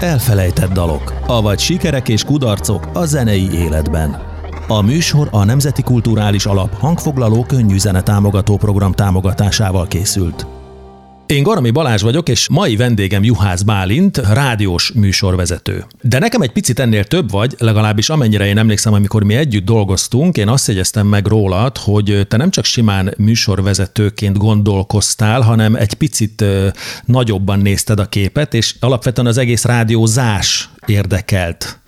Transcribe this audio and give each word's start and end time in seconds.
Elfelejtett 0.00 0.72
dalok, 0.72 1.12
avagy 1.26 1.58
sikerek 1.58 2.08
és 2.08 2.24
kudarcok 2.24 2.88
a 2.92 3.04
zenei 3.04 3.50
életben. 3.52 4.16
A 4.68 4.82
műsor 4.82 5.28
a 5.30 5.44
Nemzeti 5.44 5.82
Kulturális 5.82 6.46
Alap 6.46 6.78
hangfoglaló 6.78 7.44
könnyű 7.44 7.78
zene 7.78 8.02
támogató 8.02 8.56
program 8.56 8.92
támogatásával 8.92 9.86
készült. 9.86 10.57
Én 11.28 11.42
Garami 11.42 11.70
Balázs 11.70 12.02
vagyok, 12.02 12.28
és 12.28 12.48
mai 12.48 12.76
vendégem 12.76 13.24
Juhász 13.24 13.62
Bálint, 13.62 14.16
rádiós 14.16 14.92
műsorvezető. 14.92 15.84
De 16.02 16.18
nekem 16.18 16.40
egy 16.40 16.50
picit 16.52 16.78
ennél 16.78 17.04
több 17.04 17.30
vagy, 17.30 17.54
legalábbis 17.58 18.08
amennyire 18.08 18.46
én 18.46 18.58
emlékszem, 18.58 18.92
amikor 18.92 19.22
mi 19.24 19.34
együtt 19.34 19.64
dolgoztunk, 19.64 20.36
én 20.36 20.48
azt 20.48 20.68
jegyeztem 20.68 21.06
meg 21.06 21.26
rólad, 21.26 21.76
hogy 21.76 22.26
te 22.28 22.36
nem 22.36 22.50
csak 22.50 22.64
simán 22.64 23.14
műsorvezetőként 23.16 24.38
gondolkoztál, 24.38 25.40
hanem 25.40 25.74
egy 25.74 25.94
picit 25.94 26.44
nagyobban 27.04 27.58
nézted 27.58 27.98
a 27.98 28.08
képet, 28.08 28.54
és 28.54 28.74
alapvetően 28.80 29.26
az 29.26 29.38
egész 29.38 29.64
rádiózás 29.64 30.70
érdekelt. 30.86 31.80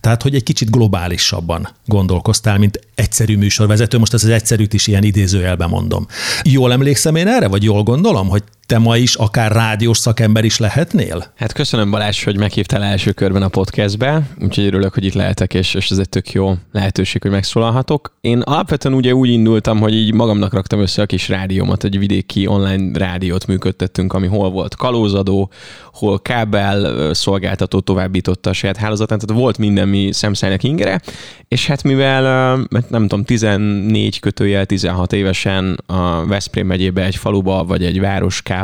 Tehát, 0.00 0.22
hogy 0.22 0.34
egy 0.34 0.42
kicsit 0.42 0.70
globálisabban 0.70 1.68
gondolkoztál, 1.86 2.58
mint 2.58 2.80
egyszerű 2.94 3.36
műsorvezető. 3.36 3.98
Most 3.98 4.14
ez 4.14 4.24
az 4.24 4.30
egyszerűt 4.30 4.74
is 4.74 4.86
ilyen 4.86 5.04
idézőjelben 5.04 5.68
mondom. 5.68 6.06
Jól 6.42 6.72
emlékszem 6.72 7.14
én 7.14 7.26
erre, 7.26 7.48
vagy 7.48 7.62
jól 7.62 7.82
gondolom, 7.82 8.28
hogy 8.28 8.42
te 8.72 8.78
ma 8.78 8.96
is 8.96 9.14
akár 9.14 9.52
rádiós 9.52 9.98
szakember 9.98 10.44
is 10.44 10.58
lehetnél? 10.58 11.32
Hát 11.36 11.52
köszönöm 11.52 11.90
Balázs, 11.90 12.24
hogy 12.24 12.38
meghívtál 12.38 12.82
első 12.82 13.12
körben 13.12 13.42
a 13.42 13.48
podcastbe, 13.48 14.22
úgyhogy 14.40 14.64
örülök, 14.64 14.94
hogy 14.94 15.04
itt 15.04 15.12
lehetek, 15.12 15.54
és, 15.54 15.74
és 15.74 15.90
ez 15.90 15.98
egy 15.98 16.08
tök 16.08 16.32
jó 16.32 16.54
lehetőség, 16.70 17.22
hogy 17.22 17.30
megszólalhatok. 17.30 18.16
Én 18.20 18.40
alapvetően 18.40 18.94
ugye 18.94 19.14
úgy 19.14 19.28
indultam, 19.28 19.80
hogy 19.80 19.94
így 19.94 20.14
magamnak 20.14 20.52
raktam 20.52 20.80
össze 20.80 21.02
a 21.02 21.06
kis 21.06 21.28
rádiómat, 21.28 21.84
egy 21.84 21.98
vidéki 21.98 22.46
online 22.46 22.98
rádiót 22.98 23.46
működtettünk, 23.46 24.12
ami 24.12 24.26
hol 24.26 24.50
volt 24.50 24.76
kalózadó, 24.76 25.50
hol 25.92 26.20
kábel 26.20 27.14
szolgáltató 27.14 27.80
továbbította 27.80 28.50
a 28.50 28.52
saját 28.52 28.76
hálózatán, 28.76 29.18
tehát 29.18 29.40
volt 29.40 29.58
minden 29.58 29.88
mi 29.88 30.12
szemszájnak 30.12 30.62
ingere, 30.62 31.00
és 31.48 31.66
hát 31.66 31.82
mivel, 31.82 32.56
nem 32.88 33.08
tudom, 33.08 33.24
14 33.24 34.20
kötőjel 34.20 34.64
16 34.64 35.12
évesen 35.12 35.78
a 35.86 36.26
Veszprém 36.26 36.66
megyébe 36.66 37.04
egy 37.04 37.16
faluba, 37.16 37.64
vagy 37.64 37.84
egy 37.84 38.00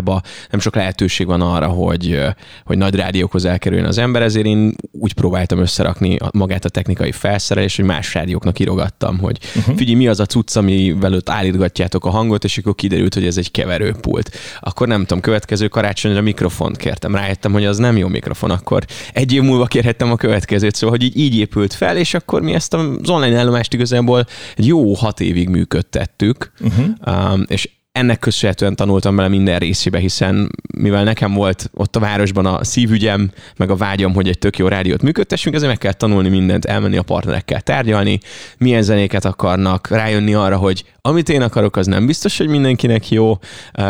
városkába 0.01 0.23
nem 0.51 0.61
sok 0.61 0.75
lehetőség 0.75 1.27
van 1.27 1.41
arra, 1.41 1.67
hogy, 1.67 2.21
hogy 2.65 2.79
nagy 2.79 2.95
rádiókhoz 2.95 3.45
elkerüljön 3.45 3.87
az 3.87 3.99
ember, 3.99 4.23
ezért 4.23 4.47
én 4.47 4.75
úgy 4.93 5.13
próbáltam 5.13 5.59
összerakni 5.59 6.17
magát 6.33 6.65
a 6.65 6.69
technikai 6.69 7.13
felszerelést, 7.13 7.77
hogy 7.77 7.85
más 7.85 8.15
rádióknak 8.15 8.59
írogattam, 8.59 9.19
hogy 9.19 9.39
uh-huh. 9.57 9.77
figyelj, 9.77 9.97
mi 9.97 10.09
az 10.09 10.21
a 10.21 10.27
cucc, 10.27 10.57
amivel 10.57 11.13
ott 11.13 11.31
állítgatjátok 11.31 12.05
a 12.05 12.11
hangot, 12.11 12.45
és 12.45 12.59
akkor 12.59 12.75
kiderült, 12.75 13.15
hogy 13.15 13.27
ez 13.27 13.37
egy 13.37 13.51
keverőpult. 13.51 14.31
Akkor 14.61 14.87
nem 14.87 15.01
tudom, 15.01 15.21
következő 15.21 15.69
karácsonyra 15.69 16.21
mikrofont 16.21 16.77
kértem, 16.77 17.15
rájöttem, 17.15 17.53
hogy 17.53 17.65
az 17.65 17.79
nem 17.79 17.97
jó 17.97 18.09
mikrofon, 18.09 18.51
akkor 18.51 18.85
egy 19.13 19.33
év 19.33 19.43
múlva 19.43 19.67
kérhettem 19.67 20.11
a 20.11 20.17
következőt, 20.17 20.75
szóval 20.75 20.97
hogy 20.97 21.05
így, 21.07 21.17
így 21.17 21.37
épült 21.37 21.75
fel, 21.75 21.97
és 21.97 22.15
akkor 22.15 22.43
mi 22.43 22.53
ezt 22.53 22.75
az 22.75 23.11
online 23.11 23.39
állomást 23.39 23.75
igazából 23.75 24.27
egy 24.57 24.67
jó 24.67 24.95
hat 24.95 25.21
évig 25.21 25.49
működtettük, 25.49 26.53
uh-huh. 26.61 26.87
um, 27.07 27.45
és 27.49 27.69
ennek 27.99 28.19
köszönhetően 28.19 28.77
tanultam 28.77 29.17
bele 29.17 29.29
minden 29.29 29.59
részébe, 29.59 29.99
hiszen 29.99 30.51
mivel 30.77 31.05
nekem 31.05 31.35
volt 31.35 31.71
ott 31.75 31.97
a 31.97 32.01
városban 32.01 32.47
a 32.47 32.65
szívügyem, 32.65 33.31
meg 33.57 33.71
a 33.71 33.77
vágyam, 33.77 34.15
hogy 34.15 34.29
egy 34.29 34.39
tök 34.39 34.59
jó 34.59 34.69
rádiót 34.69 35.03
működtessünk, 35.03 35.55
ezért 35.55 35.71
meg 35.71 35.79
kell 35.79 35.93
tanulni 35.93 36.29
mindent, 36.29 36.65
elmenni 36.65 36.97
a 36.97 37.03
partnerekkel 37.03 37.61
tárgyalni, 37.61 38.21
milyen 38.59 38.83
zenéket 38.83 39.25
akarnak, 39.25 39.89
rájönni 39.89 40.35
arra, 40.35 40.57
hogy 40.57 40.85
amit 41.09 41.29
én 41.29 41.43
akarok, 41.43 41.77
az 41.77 41.87
nem 41.87 42.07
biztos, 42.07 42.39
hogy 42.39 42.49
mindenkinek 42.49 43.11
jó, 43.11 43.39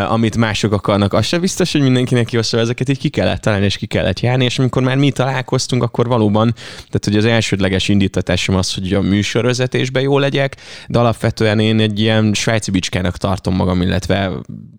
amit 0.08 0.36
mások 0.36 0.72
akarnak, 0.72 1.12
az 1.12 1.26
sem 1.26 1.40
biztos, 1.40 1.72
hogy 1.72 1.80
mindenkinek 1.80 2.32
jó, 2.32 2.42
szóval 2.42 2.60
ezeket 2.60 2.88
így 2.88 2.98
ki 2.98 3.08
kellett 3.08 3.40
találni, 3.40 3.64
és 3.64 3.76
ki 3.76 3.86
kellett 3.86 4.20
járni, 4.20 4.44
és 4.44 4.58
amikor 4.58 4.82
már 4.82 4.96
mi 4.96 5.10
találkoztunk, 5.10 5.82
akkor 5.82 6.06
valóban, 6.06 6.54
tehát 6.76 7.04
hogy 7.04 7.16
az 7.16 7.24
elsődleges 7.24 7.88
indítatásom 7.88 8.56
az, 8.56 8.74
hogy 8.74 8.92
a 8.92 9.00
műsorvezetésben 9.00 10.02
jó 10.02 10.18
legyek, 10.18 10.56
de 10.88 10.98
alapvetően 10.98 11.58
én 11.58 11.80
egy 11.80 12.00
ilyen 12.00 12.34
svájci 12.34 12.70
bicskának 12.70 13.16
tartom 13.16 13.54
magam, 13.54 13.82
illetve 13.82 14.32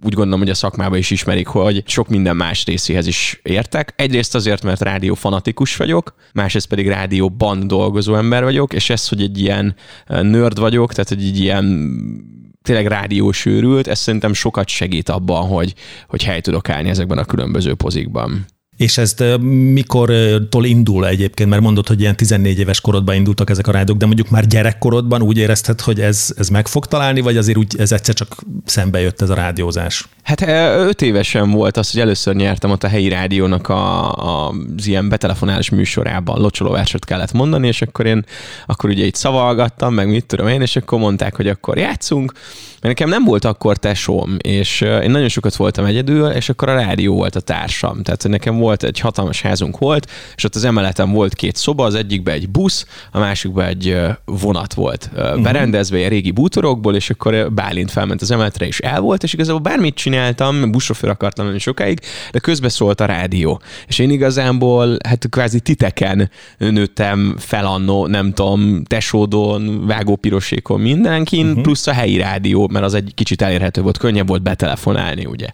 úgy 0.04 0.14
gondolom, 0.14 0.40
hogy 0.40 0.50
a 0.50 0.54
szakmában 0.54 0.98
is 0.98 1.12
ismerik, 1.12 1.48
hogy 1.48 1.84
sok 1.86 2.08
minden 2.08 2.36
más 2.36 2.66
részéhez 2.66 3.08
is 3.08 3.40
értek. 3.44 3.94
Egyrészt 3.96 4.36
azért, 4.36 4.64
mert 4.64 4.82
rádió 4.82 5.14
fanatikus 5.14 5.76
vagyok, 5.76 6.14
másrészt 6.34 6.68
pedig 6.68 6.88
rádióban 6.88 7.68
dolgozó 7.68 8.16
ember 8.16 8.44
vagyok, 8.44 8.74
és 8.74 8.90
ez, 8.90 9.08
hogy 9.08 9.22
egy 9.22 9.42
ilyen 9.42 9.76
nörd 10.08 10.60
vagyok, 10.60 10.94
tehát 10.94 11.12
egy 11.12 11.40
ilyen 11.40 11.66
tényleg 12.62 12.88
rádiósőrült, 12.88 13.88
ez 13.88 14.00
szerintem 14.00 14.34
sokat 14.34 14.68
segít 14.68 15.10
abban, 15.10 15.48
hogy, 15.48 15.74
hogy 16.08 16.24
hely 16.24 16.42
tudok 16.42 16.70
állni 16.70 16.90
ezekben 16.90 17.18
a 17.18 17.26
különböző 17.26 17.76
pozikban. 17.76 18.46
És 18.80 18.98
ezt 18.98 19.24
mikortól 19.74 20.66
indul 20.66 21.08
egyébként, 21.08 21.50
mert 21.50 21.62
mondod, 21.62 21.88
hogy 21.88 22.00
ilyen 22.02 22.16
14 22.16 22.60
éves 22.60 22.82
korodban 22.82 23.16
indultak 23.16 23.50
ezek 23.50 23.68
a 23.68 23.72
rádiók, 23.72 23.98
de 23.98 24.06
mondjuk 24.06 24.30
már 24.30 24.48
gyerekkorodban 24.48 25.22
úgy 25.22 25.38
érezted, 25.38 25.82
hogy 25.82 26.00
ez, 26.00 26.34
ez 26.38 26.50
meg 26.50 26.68
fog 26.68 26.86
találni, 26.86 27.22
vagy 27.22 27.38
azért 27.38 27.58
úgy 27.58 27.76
ez 27.78 27.92
egyszer 27.92 28.16
csak 28.16 28.36
szembe 28.66 29.00
jött 29.00 29.22
ez 29.22 29.30
a 29.30 29.34
rádiózás? 29.34 30.08
Hát 30.24 30.42
öt 30.78 31.02
évesen 31.02 31.52
volt 31.52 31.78
az, 31.78 31.92
hogy 31.92 32.02
először 32.02 32.36
nyertem 32.36 32.72
ott 32.72 32.84
a 32.84 32.88
helyi 32.88 33.10
rádiónak 33.10 33.70
a, 33.70 34.12
a, 34.12 34.54
az 34.78 34.88
ilyen 34.88 35.10
betelefonálás 35.10 35.70
műsorában, 35.70 36.42
locsolóversot 36.42 37.06
kellett 37.06 37.32
mondani, 37.32 37.68
és 37.68 37.82
akkor 37.82 38.06
én 38.06 38.26
akkor 38.66 38.90
ugye 38.90 39.06
itt 39.06 39.16
szavalgattam, 39.16 39.94
meg 39.94 40.10
mit 40.10 40.26
tudom 40.26 40.48
én, 40.48 40.62
és 40.62 40.76
akkor 40.76 41.00
mondták, 41.00 41.36
hogy 41.36 41.48
akkor 41.48 41.78
játszunk, 41.78 42.32
mert 42.82 43.00
nekem 43.00 43.10
nem 43.10 43.24
volt 43.24 43.46
akkor 43.46 43.78
tesóm, 43.78 44.38
és 44.42 44.82
én 44.82 45.12
nagyon 45.12 45.28
sokat 45.28 45.56
voltam 45.56 45.86
egyedül, 45.86 46.28
és 46.28 46.50
akkor 46.50 46.70
a 46.70 46.76
rádió 46.76 47.16
volt 47.16 47.36
a 47.36 47.40
társam. 47.40 48.04
Tehát 48.04 48.28
nekem 48.28 48.58
volt 48.58 48.69
egy 48.78 49.00
hatalmas 49.00 49.42
házunk 49.42 49.78
volt, 49.78 50.12
és 50.36 50.44
ott 50.44 50.56
az 50.56 50.64
emeleten 50.64 51.12
volt 51.12 51.34
két 51.34 51.56
szoba, 51.56 51.86
az 51.86 51.96
egyikben 51.96 52.34
egy 52.34 52.50
busz, 52.50 52.86
a 53.12 53.20
másikban 53.20 53.66
egy 53.66 53.98
vonat 54.26 54.74
volt 54.74 55.10
uh-huh. 55.14 55.42
berendezve 55.42 55.98
egy 55.98 56.08
régi 56.08 56.32
bútorokból, 56.32 56.96
és 56.96 57.10
akkor 57.10 57.54
Bálint 57.54 57.92
felment 57.92 58.22
az 58.22 58.32
emeletre, 58.32 58.66
és 58.68 58.80
el 58.80 59.00
volt, 59.00 59.24
és 59.24 59.34
igazából 59.34 59.62
bármit 59.62 59.96
csináltam, 59.96 60.72
buszsofőr 60.72 61.10
akartam 61.10 61.46
lenni 61.46 61.60
sokáig, 61.60 62.00
de 62.32 62.40
közben 62.40 62.70
szólt 62.70 63.02
a 63.02 63.06
rádió. 63.06 63.62
És 63.88 64.00
én 64.00 64.10
igazából, 64.10 64.98
hát 65.08 65.28
kvázi 65.30 65.60
titeken 65.60 66.30
nőttem 66.58 67.36
fel 67.38 67.66
annó, 67.66 68.08
nem 68.08 68.34
tudom, 68.34 68.84
tesódon, 68.84 69.88
vágópirosékon, 69.88 70.80
mindenkin, 70.80 71.48
uh-huh. 71.48 71.62
plusz 71.62 71.88
a 71.88 71.94
helyi 71.94 72.18
rádió, 72.18 72.70
mert 72.72 72.86
az 72.86 72.94
egy 72.94 73.12
kicsit 73.16 73.42
elérhető 73.42 73.82
volt, 73.82 73.98
könnyebb 73.98 74.28
volt 74.28 74.42
betelefonálni, 74.42 75.26
ugye. 75.26 75.48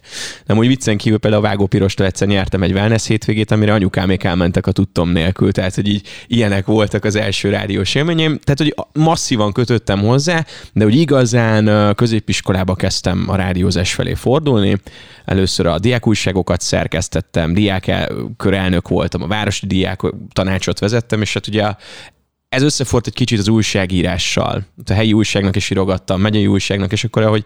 Nem 0.46 0.58
úgy 0.58 0.66
viccen 0.66 0.96
kívül 0.96 1.18
például 1.18 1.44
a 1.44 1.46
Vágópirostól 1.46 2.06
egyszer 2.06 2.28
nyertem 2.28 2.62
egy 2.62 2.72
wellness 2.72 3.05
hétvégét, 3.06 3.50
amire 3.50 3.72
anyukámék 3.72 4.24
elmentek 4.24 4.66
a 4.66 4.72
tudtom 4.72 5.10
nélkül, 5.10 5.52
tehát 5.52 5.74
hogy 5.74 5.88
így 5.88 6.06
ilyenek 6.26 6.66
voltak 6.66 7.04
az 7.04 7.16
első 7.16 7.48
rádiós 7.48 7.94
élményeim, 7.94 8.38
tehát 8.38 8.58
hogy 8.58 9.02
masszívan 9.02 9.52
kötöttem 9.52 10.00
hozzá, 10.00 10.44
de 10.72 10.84
hogy 10.84 10.94
igazán 10.94 11.94
középiskolába 11.94 12.74
kezdtem 12.74 13.24
a 13.28 13.36
rádiózás 13.36 13.94
felé 13.94 14.14
fordulni, 14.14 14.76
először 15.24 15.66
a 15.66 15.78
diákújságokat 15.78 16.60
szerkesztettem, 16.60 17.54
diákkörelnök 17.54 18.88
voltam, 18.88 19.22
a 19.22 19.26
városi 19.26 19.66
diák 19.66 20.00
tanácsot 20.32 20.78
vezettem, 20.78 21.20
és 21.20 21.34
hát 21.34 21.46
ugye 21.46 21.74
ez 22.48 22.62
összefort 22.62 23.06
egy 23.06 23.12
kicsit 23.12 23.38
az 23.38 23.48
újságírással. 23.48 24.64
A 24.86 24.92
helyi 24.92 25.12
újságnak 25.12 25.56
is 25.56 25.70
írogattam, 25.70 26.20
megyei 26.20 26.46
újságnak, 26.46 26.92
és 26.92 27.04
akkor, 27.04 27.22
ahogy 27.22 27.44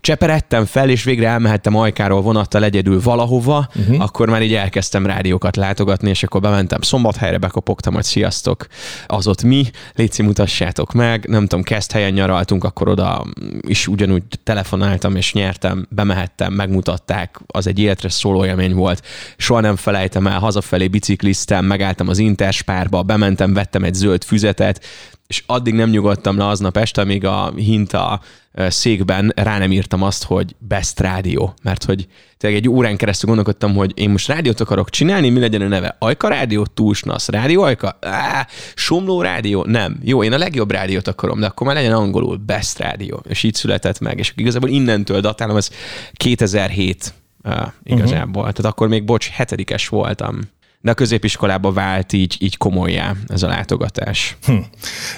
cseperedtem 0.00 0.64
fel, 0.64 0.88
és 0.88 1.04
végre 1.04 1.28
elmehettem 1.28 1.76
Ajkáról 1.76 2.22
vonattal 2.22 2.64
egyedül 2.64 3.00
valahova, 3.00 3.68
uh-huh. 3.74 4.02
akkor 4.02 4.28
már 4.28 4.42
így 4.42 4.54
elkezdtem 4.54 5.06
rádiókat 5.06 5.56
látogatni, 5.56 6.08
és 6.08 6.22
akkor 6.22 6.40
bementem 6.40 6.80
Szombathelyre, 6.80 7.38
bekopogtam, 7.38 7.94
hogy 7.94 8.02
sziasztok, 8.02 8.66
az 9.06 9.26
ott 9.26 9.42
mi, 9.42 9.70
léci 9.94 10.22
mutassátok 10.22 10.92
meg, 10.92 11.28
nem 11.28 11.46
tudom, 11.46 11.64
kezd 11.64 11.92
helyen 11.92 12.12
nyaraltunk, 12.12 12.64
akkor 12.64 12.88
oda 12.88 13.26
is 13.60 13.88
ugyanúgy 13.88 14.22
telefonáltam, 14.42 15.16
és 15.16 15.32
nyertem, 15.32 15.86
bemehettem, 15.90 16.52
megmutatták, 16.52 17.40
az 17.46 17.66
egy 17.66 17.78
életre 17.78 18.08
szóló 18.08 18.44
élmény 18.44 18.74
volt. 18.74 19.06
Soha 19.36 19.60
nem 19.60 19.76
felejtem 19.76 20.26
el, 20.26 20.38
hazafelé 20.38 20.88
bicikliztem, 20.88 21.64
megálltam 21.64 22.08
az 22.08 22.18
Interspárba, 22.18 23.02
bementem, 23.02 23.52
vettem 23.52 23.84
egy 23.84 23.94
zöld 23.94 24.24
füzet, 24.24 24.40
füzetet, 24.42 24.84
és 25.26 25.42
addig 25.46 25.74
nem 25.74 25.90
nyugodtam 25.90 26.36
le 26.36 26.46
aznap 26.46 26.76
este, 26.76 27.00
amíg 27.00 27.24
a 27.24 27.52
hinta 27.56 28.20
székben 28.54 29.32
rá 29.36 29.58
nem 29.58 29.72
írtam 29.72 30.02
azt, 30.02 30.24
hogy 30.24 30.54
best 30.58 31.00
rádió, 31.00 31.54
mert 31.62 31.84
hogy 31.84 32.06
tényleg 32.36 32.60
egy 32.60 32.68
órán 32.68 32.96
keresztül 32.96 33.28
gondolkodtam, 33.28 33.74
hogy 33.74 33.92
én 33.94 34.10
most 34.10 34.28
rádiót 34.28 34.60
akarok 34.60 34.90
csinálni, 34.90 35.28
mi 35.28 35.40
legyen 35.40 35.60
a 35.60 35.68
neve? 35.68 35.96
Ajka 35.98 36.28
rádió, 36.28 36.66
túlsnasz, 36.66 37.28
rádió 37.28 37.62
Ajka? 37.62 37.98
Á, 38.00 38.46
somló 38.74 39.22
rádió? 39.22 39.64
Nem. 39.64 40.00
Jó, 40.02 40.24
én 40.24 40.32
a 40.32 40.38
legjobb 40.38 40.70
rádiót 40.70 41.08
akarom, 41.08 41.40
de 41.40 41.46
akkor 41.46 41.66
már 41.66 41.76
legyen 41.76 41.92
angolul 41.92 42.36
best 42.36 42.78
rádió. 42.78 43.22
És 43.28 43.42
így 43.42 43.54
született 43.54 43.98
meg. 43.98 44.18
És 44.18 44.32
igazából 44.36 44.68
innentől 44.68 45.20
datálom, 45.20 45.56
ez 45.56 45.70
2007 46.12 47.14
uh, 47.44 47.52
igazából. 47.82 48.42
Uh-huh. 48.42 48.54
Tehát 48.54 48.72
akkor 48.72 48.88
még, 48.88 49.04
bocs, 49.04 49.28
hetedikes 49.28 49.88
voltam. 49.88 50.40
De 50.82 50.90
a 50.90 50.94
középiskolába 50.94 51.72
vált 51.72 52.12
így, 52.12 52.36
így 52.38 52.56
komolyá 52.56 53.14
ez 53.26 53.42
a 53.42 53.46
látogatás. 53.46 54.36
Hm. 54.46 54.56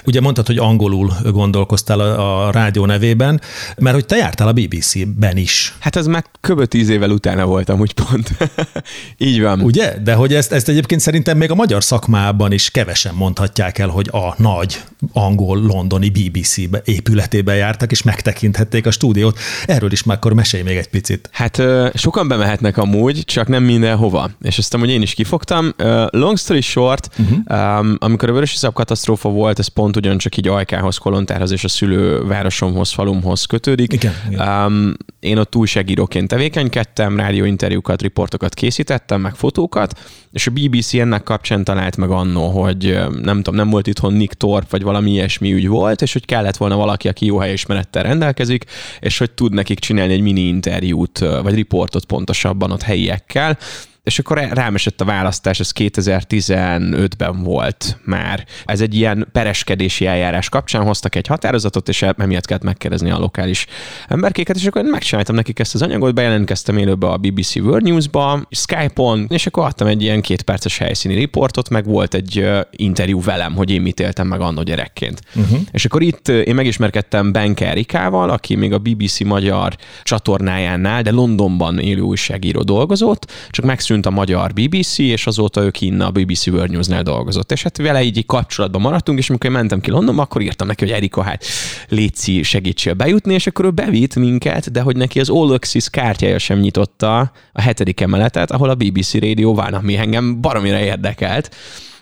Ugye 0.05 0.21
mondtad, 0.21 0.47
hogy 0.47 0.57
angolul 0.57 1.13
gondolkoztál 1.23 1.99
a, 1.99 2.47
a 2.47 2.51
rádió 2.51 2.85
nevében, 2.85 3.41
mert 3.77 3.95
hogy 3.95 4.05
te 4.05 4.15
jártál 4.15 4.47
a 4.47 4.53
BBC-ben 4.53 5.37
is. 5.37 5.75
Hát 5.79 5.95
ez 5.95 6.07
már 6.07 6.25
kb. 6.41 6.65
tíz 6.65 6.89
évvel 6.89 7.09
utána 7.09 7.45
voltam, 7.45 7.79
úgy 7.79 7.93
pont. 7.93 8.31
így 9.17 9.41
van. 9.41 9.61
Ugye? 9.61 9.97
De 10.03 10.13
hogy 10.13 10.33
ezt, 10.33 10.51
ezt 10.51 10.69
egyébként 10.69 11.01
szerintem 11.01 11.37
még 11.37 11.51
a 11.51 11.55
magyar 11.55 11.83
szakmában 11.83 12.51
is 12.51 12.69
kevesen 12.69 13.13
mondhatják 13.13 13.77
el, 13.77 13.89
hogy 13.89 14.09
a 14.11 14.33
nagy 14.37 14.83
angol-londoni 15.13 16.09
BBC 16.09 16.57
épületébe 16.83 17.55
jártak, 17.55 17.91
és 17.91 18.03
megtekinthették 18.03 18.85
a 18.85 18.91
stúdiót. 18.91 19.39
Erről 19.65 19.91
is 19.91 20.03
már 20.03 20.17
akkor 20.17 20.33
mesélj 20.33 20.63
még 20.63 20.77
egy 20.77 20.87
picit. 20.87 21.29
Hát 21.31 21.61
sokan 21.93 22.27
bemehetnek 22.27 22.77
amúgy, 22.77 23.23
csak 23.25 23.47
nem 23.47 23.63
mindenhova. 23.63 24.29
És 24.41 24.57
azt 24.57 24.75
hogy 24.75 24.89
én 24.89 25.01
is 25.01 25.13
kifogtam. 25.13 25.73
long 26.09 26.37
story 26.37 26.61
short, 26.61 27.09
uh-huh. 27.17 27.85
amikor 27.97 28.29
a 28.29 28.33
Vörös 28.33 28.59
katasztrófa 28.73 29.29
volt, 29.29 29.59
ez 29.59 29.67
pont 29.67 29.95
ugyancsak 29.95 30.37
így 30.37 30.47
Ajkához, 30.47 30.97
Kolontárhoz 30.97 31.51
és 31.51 31.63
a 31.63 31.67
szülővárosomhoz, 31.67 32.91
falumhoz 32.91 33.45
kötődik. 33.45 33.93
Igen, 33.93 34.13
igen. 34.29 34.97
Én 35.19 35.37
ott 35.37 35.55
újságíróként 35.55 36.27
tevékenykedtem, 36.27 37.17
rádióinterjúkat, 37.17 38.01
riportokat 38.01 38.53
készítettem, 38.53 39.21
meg 39.21 39.35
fotókat, 39.35 39.99
és 40.35 40.47
a 40.47 40.51
BBC 40.51 40.93
ennek 40.93 41.23
kapcsán 41.23 41.63
talált 41.63 41.97
meg 41.97 42.09
annó, 42.09 42.49
hogy 42.49 42.99
nem 43.21 43.35
tudom, 43.35 43.55
nem 43.55 43.69
volt 43.69 43.87
itthon 43.87 44.13
Nick 44.13 44.33
Thorpe, 44.33 44.67
vagy 44.69 44.83
valami 44.83 45.11
ilyesmi 45.11 45.53
ügy 45.53 45.67
volt, 45.67 46.01
és 46.01 46.13
hogy 46.13 46.25
kellett 46.25 46.57
volna 46.57 46.75
valaki, 46.75 47.07
aki 47.07 47.25
jó 47.25 47.37
helyismerettel 47.37 48.03
rendelkezik, 48.03 48.65
és 48.99 49.17
hogy 49.17 49.31
tud 49.31 49.53
nekik 49.53 49.79
csinálni 49.79 50.13
egy 50.13 50.21
mini 50.21 50.41
interjút, 50.41 51.19
vagy 51.19 51.53
riportot 51.53 52.05
pontosabban 52.05 52.71
ott 52.71 52.81
helyiekkel, 52.81 53.57
és 54.05 54.19
akkor 54.19 54.37
rám 54.37 54.75
esett 54.75 55.01
a 55.01 55.05
választás, 55.05 55.59
ez 55.59 55.71
2015-ben 55.75 57.43
volt 57.43 57.97
már. 58.03 58.45
Ez 58.65 58.81
egy 58.81 58.95
ilyen 58.95 59.27
pereskedési 59.31 60.05
eljárás 60.05 60.49
kapcsán 60.49 60.83
hoztak 60.83 61.15
egy 61.15 61.27
határozatot, 61.27 61.89
és 61.89 62.01
emiatt 62.01 62.45
kellett 62.45 62.63
megkérdezni 62.63 63.11
a 63.11 63.17
lokális 63.17 63.65
emberkéket, 64.07 64.55
és 64.55 64.65
akkor 64.65 64.83
megcsináltam 64.83 65.35
nekik 65.35 65.59
ezt 65.59 65.73
az 65.73 65.81
anyagot, 65.81 66.13
bejelentkeztem 66.13 66.77
élőbe 66.77 67.07
a 67.07 67.17
BBC 67.17 67.55
World 67.55 67.83
News-ba, 67.83 68.47
Skype-on, 68.49 69.25
és 69.29 69.45
akkor 69.45 69.65
adtam 69.65 69.87
egy 69.87 70.01
ilyen 70.01 70.21
két 70.21 70.41
perces 70.41 70.77
helyszíni 70.77 71.15
riportot, 71.15 71.69
meg 71.69 71.85
volt 71.85 72.13
egy 72.13 72.49
interjú 72.71 73.21
velem, 73.21 73.55
hogy 73.55 73.71
én 73.71 73.81
mit 73.81 73.99
éltem 73.99 74.27
meg 74.27 74.41
annó 74.41 74.63
gyerekként. 74.63 75.21
Uh-huh. 75.35 75.59
És 75.71 75.85
akkor 75.85 76.01
itt 76.01 76.27
én 76.27 76.55
megismerkedtem 76.55 77.31
Ben 77.31 77.53
Erikával, 77.55 78.29
aki 78.29 78.55
még 78.55 78.73
a 78.73 78.77
BBC 78.77 79.19
magyar 79.19 79.75
csatornájánál, 80.03 81.01
de 81.01 81.11
Londonban 81.11 81.79
élő 81.79 82.01
újságíró 82.01 82.61
dolgozott, 82.61 83.31
csak 83.49 83.65
megszűnt 83.65 83.93
eltűnt 83.95 84.05
a 84.05 84.21
magyar 84.21 84.53
BBC, 84.53 84.97
és 84.97 85.27
azóta 85.27 85.63
ő 85.63 85.71
kinna 85.71 86.07
a 86.07 86.11
BBC 86.11 86.47
World 86.47 86.71
News-nál 86.71 87.03
dolgozott. 87.03 87.51
És 87.51 87.63
hát 87.63 87.77
vele 87.77 88.03
így, 88.03 88.17
így 88.17 88.25
kapcsolatban 88.25 88.81
maradtunk, 88.81 89.19
és 89.19 89.29
amikor 89.29 89.49
mentem 89.49 89.81
ki 89.81 89.91
Londonba, 89.91 90.21
akkor 90.21 90.41
írtam 90.41 90.67
neki, 90.67 90.83
hogy 90.83 90.93
Erika, 90.93 91.21
hát 91.21 91.45
létszi, 91.89 92.43
segítsél 92.43 92.93
bejutni, 92.93 93.33
és 93.33 93.47
akkor 93.47 93.65
ő 93.65 93.71
bevitt 93.71 94.15
minket, 94.15 94.71
de 94.71 94.81
hogy 94.81 94.95
neki 94.95 95.19
az 95.19 95.29
All 95.29 95.51
Access 95.51 95.89
kártyája 95.89 96.37
sem 96.37 96.59
nyitotta 96.59 97.31
a 97.53 97.61
hetedik 97.61 98.01
emeletet, 98.01 98.51
ahol 98.51 98.69
a 98.69 98.75
BBC 98.75 99.13
Radio 99.13 99.53
van, 99.53 99.73
ami 99.73 99.97
engem 99.97 100.41
baromira 100.41 100.79
érdekelt. 100.79 101.55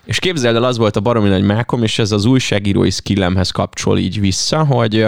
És 0.04 0.18
képzeld 0.18 0.56
el, 0.56 0.64
az 0.64 0.76
volt 0.76 0.96
a 0.96 1.00
baromi 1.00 1.28
nagy 1.28 1.44
mákom, 1.44 1.82
és 1.82 1.98
ez 1.98 2.12
az 2.12 2.24
újságírói 2.24 2.90
skillemhez 2.90 3.50
kapcsol 3.50 3.98
így 3.98 4.20
vissza, 4.20 4.64
hogy 4.64 5.06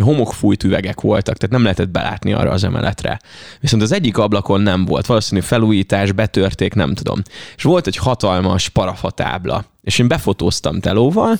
homokfújt 0.00 0.64
üvegek 0.64 1.00
voltak, 1.00 1.36
tehát 1.36 1.54
nem 1.54 1.62
lehetett 1.62 1.88
belátni 1.88 2.32
arra 2.32 2.50
az 2.50 2.64
emeletre. 2.64 3.18
Viszont 3.60 3.82
az 3.82 3.92
egyik 3.92 4.18
ablakon 4.18 4.60
nem 4.60 4.84
volt, 4.84 5.06
valószínű 5.06 5.40
felújítás, 5.40 6.12
betörték, 6.12 6.74
nem 6.74 6.94
tudom. 6.94 7.22
És 7.56 7.62
volt 7.62 7.86
egy 7.86 7.96
hatalmas 7.96 8.68
parafatábla, 8.68 9.64
és 9.82 9.98
én 9.98 10.08
befotóztam 10.08 10.80
telóval, 10.80 11.38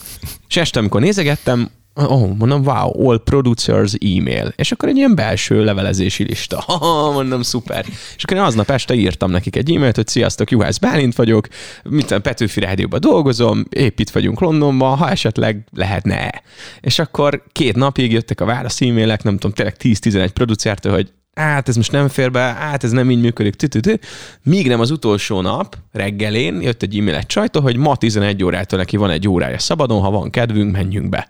és 0.49 0.57
este, 0.57 0.79
amikor 0.79 1.01
nézegettem, 1.01 1.71
oh, 2.07 2.37
mondom, 2.37 2.65
wow, 2.65 3.09
all 3.09 3.23
producers 3.25 3.93
email. 3.93 4.53
És 4.57 4.73
akkor 4.73 4.89
egy 4.89 4.97
ilyen 4.97 5.15
belső 5.15 5.65
levelezési 5.65 6.25
lista. 6.25 6.65
Ha, 6.79 7.11
mondom, 7.13 7.43
szuper. 7.43 7.85
És 8.17 8.25
akkor 8.25 8.37
én 8.37 8.43
aznap 8.43 8.71
este 8.71 8.95
írtam 8.95 9.31
nekik 9.31 9.57
egy 9.57 9.75
e-mailt, 9.75 9.97
hogy 9.97 10.07
sziasztok, 10.07 10.51
Juhász 10.51 10.79
Bálint 10.79 11.15
vagyok, 11.15 11.49
mint 11.83 12.19
Petőfi 12.19 12.61
Rádióban 12.61 13.01
dolgozom, 13.01 13.65
épp 13.71 13.99
itt 13.99 14.11
vagyunk 14.11 14.41
Londonban, 14.41 14.97
ha 14.97 15.11
esetleg 15.11 15.67
lehetne. 15.73 16.43
És 16.81 16.99
akkor 16.99 17.43
két 17.53 17.77
napig 17.77 18.13
jöttek 18.13 18.41
a 18.41 18.45
válasz 18.45 18.81
e-mailek, 18.81 19.23
nem 19.23 19.39
tudom, 19.39 19.53
tényleg 19.53 19.77
10-11 19.83 20.31
producertől, 20.35 20.93
hogy 20.93 21.13
hát 21.39 21.69
ez 21.69 21.77
most 21.77 21.93
nem 21.93 22.09
fér 22.09 22.31
be, 22.31 22.41
hát 22.41 22.85
ez 22.85 22.91
nem 22.91 23.11
így 23.11 23.21
működik, 23.21 23.55
tütütü. 23.55 23.95
Míg 24.43 24.69
nem 24.69 24.81
az 24.81 24.91
utolsó 24.91 25.41
nap, 25.41 25.77
reggelén 25.93 26.61
jött 26.63 26.83
egy 26.83 26.99
e-mail 26.99 27.15
egy 27.15 27.27
csajtól, 27.27 27.63
hogy 27.63 27.77
ma 27.77 27.97
11 27.97 28.45
órától 28.45 28.79
neki 28.79 28.97
van 28.97 29.11
egy 29.11 29.29
órája 29.29 29.59
szabadon, 29.59 30.01
ha 30.01 30.11
van 30.11 30.31
kedvünk, 30.31 30.73
menjünk 30.73 31.09
be. 31.09 31.29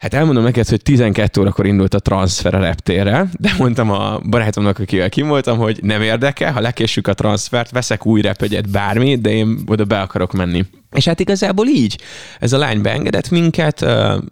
Hát 0.00 0.14
elmondom 0.14 0.42
neked, 0.42 0.68
hogy 0.68 0.82
12 0.82 1.40
órakor 1.40 1.66
indult 1.66 1.94
a 1.94 1.98
transfer 1.98 2.54
a 2.54 2.58
reptérre, 2.58 3.26
de 3.38 3.54
mondtam 3.58 3.90
a 3.90 4.20
barátomnak, 4.30 4.78
akivel 4.78 5.08
kim 5.08 5.28
voltam, 5.28 5.58
hogy 5.58 5.78
nem 5.82 6.02
érdekel, 6.02 6.52
ha 6.52 6.60
lekésük 6.60 7.06
a 7.08 7.14
transfert, 7.14 7.70
veszek 7.70 8.06
új 8.06 8.20
repegyet, 8.20 8.70
bármi, 8.70 9.16
de 9.16 9.30
én 9.30 9.58
oda 9.66 9.84
be 9.84 10.00
akarok 10.00 10.32
menni. 10.32 10.64
És 10.92 11.04
hát 11.04 11.20
igazából 11.20 11.66
így. 11.66 11.98
Ez 12.38 12.52
a 12.52 12.58
lány 12.58 12.82
beengedett 12.82 13.30
minket, 13.30 13.86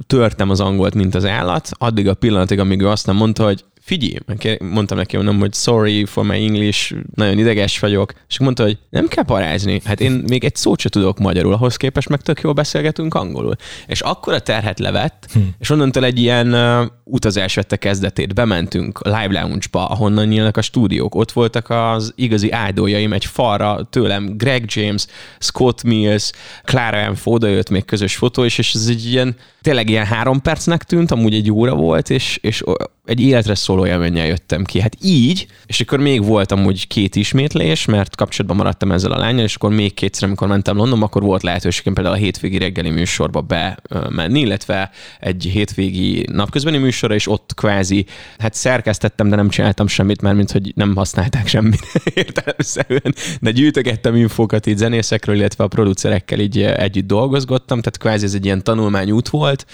törtem 0.06 0.50
az 0.50 0.60
angolt, 0.60 0.94
mint 0.94 1.14
az 1.14 1.24
állat, 1.24 1.70
addig 1.78 2.08
a 2.08 2.14
pillanatig, 2.14 2.58
amíg 2.58 2.80
ő 2.80 2.88
azt 2.88 3.06
nem 3.06 3.16
mondta, 3.16 3.44
hogy 3.44 3.64
figyelj, 3.88 4.56
mondtam 4.60 4.96
neki, 4.96 5.16
mondom, 5.16 5.38
hogy 5.38 5.54
sorry 5.54 6.04
for 6.04 6.24
my 6.24 6.44
English, 6.44 6.94
nagyon 7.14 7.38
ideges 7.38 7.78
vagyok, 7.78 8.12
és 8.28 8.38
mondta, 8.38 8.62
hogy 8.62 8.78
nem 8.90 9.08
kell 9.08 9.24
parázni, 9.24 9.80
hát 9.84 10.00
én 10.00 10.12
még 10.12 10.44
egy 10.44 10.56
szót 10.56 10.80
sem 10.80 10.90
tudok 10.90 11.18
magyarul, 11.18 11.52
ahhoz 11.52 11.76
képest 11.76 12.08
meg 12.08 12.20
tök 12.20 12.40
jól 12.40 12.52
beszélgetünk 12.52 13.14
angolul. 13.14 13.56
És 13.86 14.00
akkor 14.00 14.32
a 14.32 14.38
terhet 14.38 14.78
levett, 14.78 15.28
hm. 15.32 15.40
és 15.58 15.70
onnantól 15.70 16.04
egy 16.04 16.18
ilyen 16.18 16.54
uh, 16.54 16.86
utazás 17.04 17.54
vette 17.54 17.76
kezdetét, 17.76 18.34
bementünk 18.34 18.98
a 18.98 19.08
Live 19.08 19.40
Lounge-ba, 19.40 19.86
ahonnan 19.86 20.26
nyílnak 20.26 20.56
a 20.56 20.62
stúdiók, 20.62 21.14
ott 21.14 21.32
voltak 21.32 21.70
az 21.70 22.12
igazi 22.16 22.52
áldójaim, 22.52 23.12
egy 23.12 23.24
falra 23.24 23.88
tőlem 23.90 24.36
Greg 24.36 24.64
James, 24.66 25.06
Scott 25.38 25.82
Mills, 25.82 26.30
Clara 26.64 27.10
M. 27.10 27.14
Foda 27.14 27.46
jött 27.46 27.70
még 27.70 27.84
közös 27.84 28.16
fotó, 28.16 28.44
és, 28.44 28.58
és 28.58 28.74
ez 28.74 28.86
egy 28.88 29.06
ilyen, 29.06 29.36
tényleg 29.60 29.88
ilyen 29.90 30.06
három 30.06 30.42
percnek 30.42 30.82
tűnt, 30.82 31.10
amúgy 31.10 31.34
egy 31.34 31.50
óra 31.50 31.74
volt, 31.74 32.10
és, 32.10 32.38
és 32.42 32.62
egy 33.04 33.20
életre 33.20 33.54
szóló 33.78 33.90
élménnyel 33.90 34.26
jöttem 34.26 34.64
ki. 34.64 34.80
Hát 34.80 34.96
így, 35.02 35.46
és 35.66 35.80
akkor 35.80 35.98
még 35.98 36.24
voltam 36.24 36.64
úgy 36.64 36.86
két 36.86 37.16
ismétlés, 37.16 37.84
mert 37.84 38.16
kapcsolatban 38.16 38.56
maradtam 38.56 38.92
ezzel 38.92 39.12
a 39.12 39.18
lányjal, 39.18 39.44
és 39.44 39.54
akkor 39.54 39.70
még 39.70 39.94
kétszer, 39.94 40.28
amikor 40.28 40.48
mentem 40.48 40.76
Londonba, 40.76 41.04
akkor 41.04 41.22
volt 41.22 41.42
lehetőségem 41.42 41.94
például 41.94 42.14
a 42.14 42.18
hétvégi 42.18 42.58
reggeli 42.58 42.90
műsorba 42.90 43.40
bemenni, 43.40 44.40
illetve 44.40 44.90
egy 45.20 45.48
hétvégi 45.52 46.26
napközbeni 46.32 46.76
műsorra, 46.76 47.14
és 47.14 47.28
ott 47.28 47.52
kvázi, 47.54 48.06
hát 48.38 48.54
szerkesztettem, 48.54 49.28
de 49.28 49.36
nem 49.36 49.48
csináltam 49.48 49.86
semmit, 49.86 50.22
mert 50.22 50.36
mint 50.36 50.50
hogy 50.50 50.72
nem 50.74 50.96
használták 50.96 51.46
semmit 51.46 51.86
értelemszerűen, 52.14 53.14
de 53.40 53.50
gyűjtögettem 53.50 54.16
infókat 54.16 54.66
így 54.66 54.76
zenészekről, 54.76 55.36
illetve 55.36 55.64
a 55.64 55.68
producerekkel 55.68 56.38
így 56.38 56.62
együtt 56.62 57.06
dolgozgattam, 57.06 57.80
tehát 57.80 57.98
kvázi 57.98 58.24
ez 58.24 58.34
egy 58.34 58.44
ilyen 58.44 58.62
tanulmányút 58.62 59.28
volt, 59.28 59.66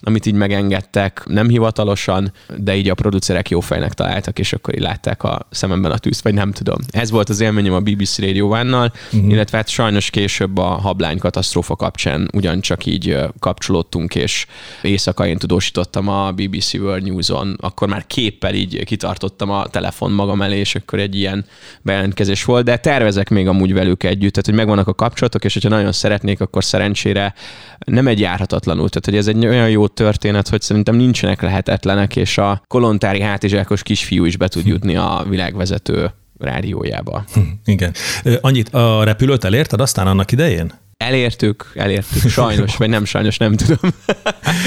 amit 0.00 0.26
így 0.26 0.34
megengedtek, 0.34 1.22
nem 1.26 1.48
hivatalosan, 1.48 2.32
de 2.56 2.76
így 2.76 2.88
a 2.88 2.94
producerek 2.94 3.50
jó 3.52 3.60
fejnek 3.60 3.92
találtak, 3.92 4.38
és 4.38 4.52
akkor 4.52 4.74
így 4.74 4.80
látták 4.80 5.22
a 5.22 5.46
szememben 5.50 5.90
a 5.90 5.98
tűzt, 5.98 6.22
vagy 6.22 6.34
nem 6.34 6.52
tudom. 6.52 6.76
Ez 6.90 7.10
volt 7.10 7.28
az 7.28 7.40
élményem 7.40 7.72
a 7.72 7.80
BBC 7.80 8.18
Radio 8.18 8.46
One-nal, 8.46 8.92
uh-huh. 9.12 9.30
illetve 9.30 9.56
hát 9.56 9.68
sajnos 9.68 10.10
később 10.10 10.58
a 10.58 10.64
hablány 10.64 11.18
katasztrófa 11.18 11.76
kapcsán 11.76 12.28
ugyancsak 12.32 12.86
így 12.86 13.18
kapcsolódtunk, 13.38 14.14
és 14.14 14.46
éjszaka 14.82 15.26
én 15.26 15.38
tudósítottam 15.38 16.08
a 16.08 16.32
BBC 16.32 16.74
World 16.74 17.04
News-on, 17.04 17.56
akkor 17.60 17.88
már 17.88 18.06
képpel 18.06 18.54
így 18.54 18.84
kitartottam 18.84 19.50
a 19.50 19.66
telefon 19.66 20.10
magam 20.12 20.42
elé, 20.42 20.58
és 20.58 20.74
akkor 20.74 20.98
egy 20.98 21.14
ilyen 21.14 21.44
bejelentkezés 21.82 22.44
volt, 22.44 22.64
de 22.64 22.76
tervezek 22.76 23.28
még 23.28 23.48
amúgy 23.48 23.72
velük 23.72 24.02
együtt, 24.02 24.32
tehát 24.32 24.46
hogy 24.46 24.54
megvannak 24.54 24.88
a 24.88 24.94
kapcsolatok, 24.94 25.44
és 25.44 25.52
hogyha 25.52 25.68
nagyon 25.68 25.92
szeretnék, 25.92 26.40
akkor 26.40 26.64
szerencsére 26.64 27.34
nem 27.78 28.06
egy 28.06 28.20
járhatatlanul, 28.20 28.88
tehát 28.88 29.04
hogy 29.04 29.16
ez 29.16 29.26
egy 29.26 29.46
olyan 29.46 29.70
jó 29.70 29.86
történet, 29.86 30.48
hogy 30.48 30.60
szerintem 30.60 30.94
nincsenek 30.94 31.42
lehetetlenek, 31.42 32.16
és 32.16 32.38
a 32.38 32.62
kolontári 32.66 33.20
hátizsákos 33.42 33.82
kisfiú 33.82 34.24
is 34.24 34.36
be 34.36 34.48
tud 34.48 34.66
jutni 34.66 34.96
a 34.96 35.24
világvezető 35.28 36.10
rádiójába. 36.38 37.24
Hm, 37.32 37.40
igen. 37.64 37.94
Annyit 38.40 38.68
a 38.68 39.04
repülőt 39.04 39.44
elérted 39.44 39.80
aztán 39.80 40.06
annak 40.06 40.32
idején? 40.32 40.72
Elértük, 40.96 41.72
elértük, 41.74 42.30
sajnos, 42.30 42.76
vagy 42.76 42.88
nem 42.88 43.04
sajnos, 43.04 43.36
nem 43.36 43.56
tudom. 43.56 43.78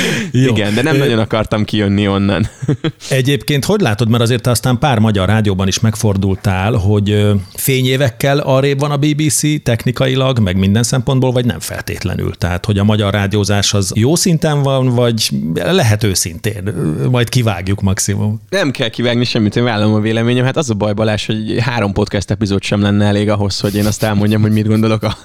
Jó. 0.31 0.55
Igen, 0.55 0.73
de 0.73 0.81
nem 0.81 0.97
nagyon 0.97 1.19
akartam 1.19 1.63
kijönni 1.63 2.07
onnan. 2.07 2.47
Egyébként 3.09 3.65
hogy 3.65 3.81
látod, 3.81 4.09
mert 4.09 4.23
azért 4.23 4.41
te 4.41 4.49
aztán 4.49 4.79
pár 4.79 4.99
magyar 4.99 5.27
rádióban 5.27 5.67
is 5.67 5.79
megfordultál, 5.79 6.73
hogy 6.73 7.25
fényévekkel 7.53 8.39
arrébb 8.39 8.79
van 8.79 8.91
a 8.91 8.97
BBC 8.97 9.63
technikailag, 9.63 10.39
meg 10.39 10.57
minden 10.57 10.83
szempontból, 10.83 11.31
vagy 11.31 11.45
nem 11.45 11.59
feltétlenül? 11.59 12.35
Tehát, 12.35 12.65
hogy 12.65 12.77
a 12.77 12.83
magyar 12.83 13.13
rádiózás 13.13 13.73
az 13.73 13.91
jó 13.95 14.15
szinten 14.15 14.61
van, 14.61 14.87
vagy 14.87 15.29
lehet 15.53 16.03
őszintén? 16.03 16.73
Majd 17.11 17.29
kivágjuk 17.29 17.81
maximum. 17.81 18.41
Nem 18.49 18.71
kell 18.71 18.89
kivágni 18.89 19.23
semmit, 19.23 19.55
én 19.55 19.63
vállalom 19.63 19.93
a 19.93 19.99
véleményem. 19.99 20.45
Hát 20.45 20.57
az 20.57 20.69
a 20.69 20.73
baj, 20.73 20.93
Balázs, 20.93 21.25
hogy 21.25 21.55
három 21.59 21.93
podcast 21.93 22.31
epizód 22.31 22.63
sem 22.63 22.81
lenne 22.81 23.05
elég 23.05 23.29
ahhoz, 23.29 23.59
hogy 23.59 23.75
én 23.75 23.85
azt 23.85 24.03
elmondjam, 24.03 24.41
hogy 24.41 24.51
mit 24.51 24.67
gondolok 24.67 25.03
a, 25.03 25.17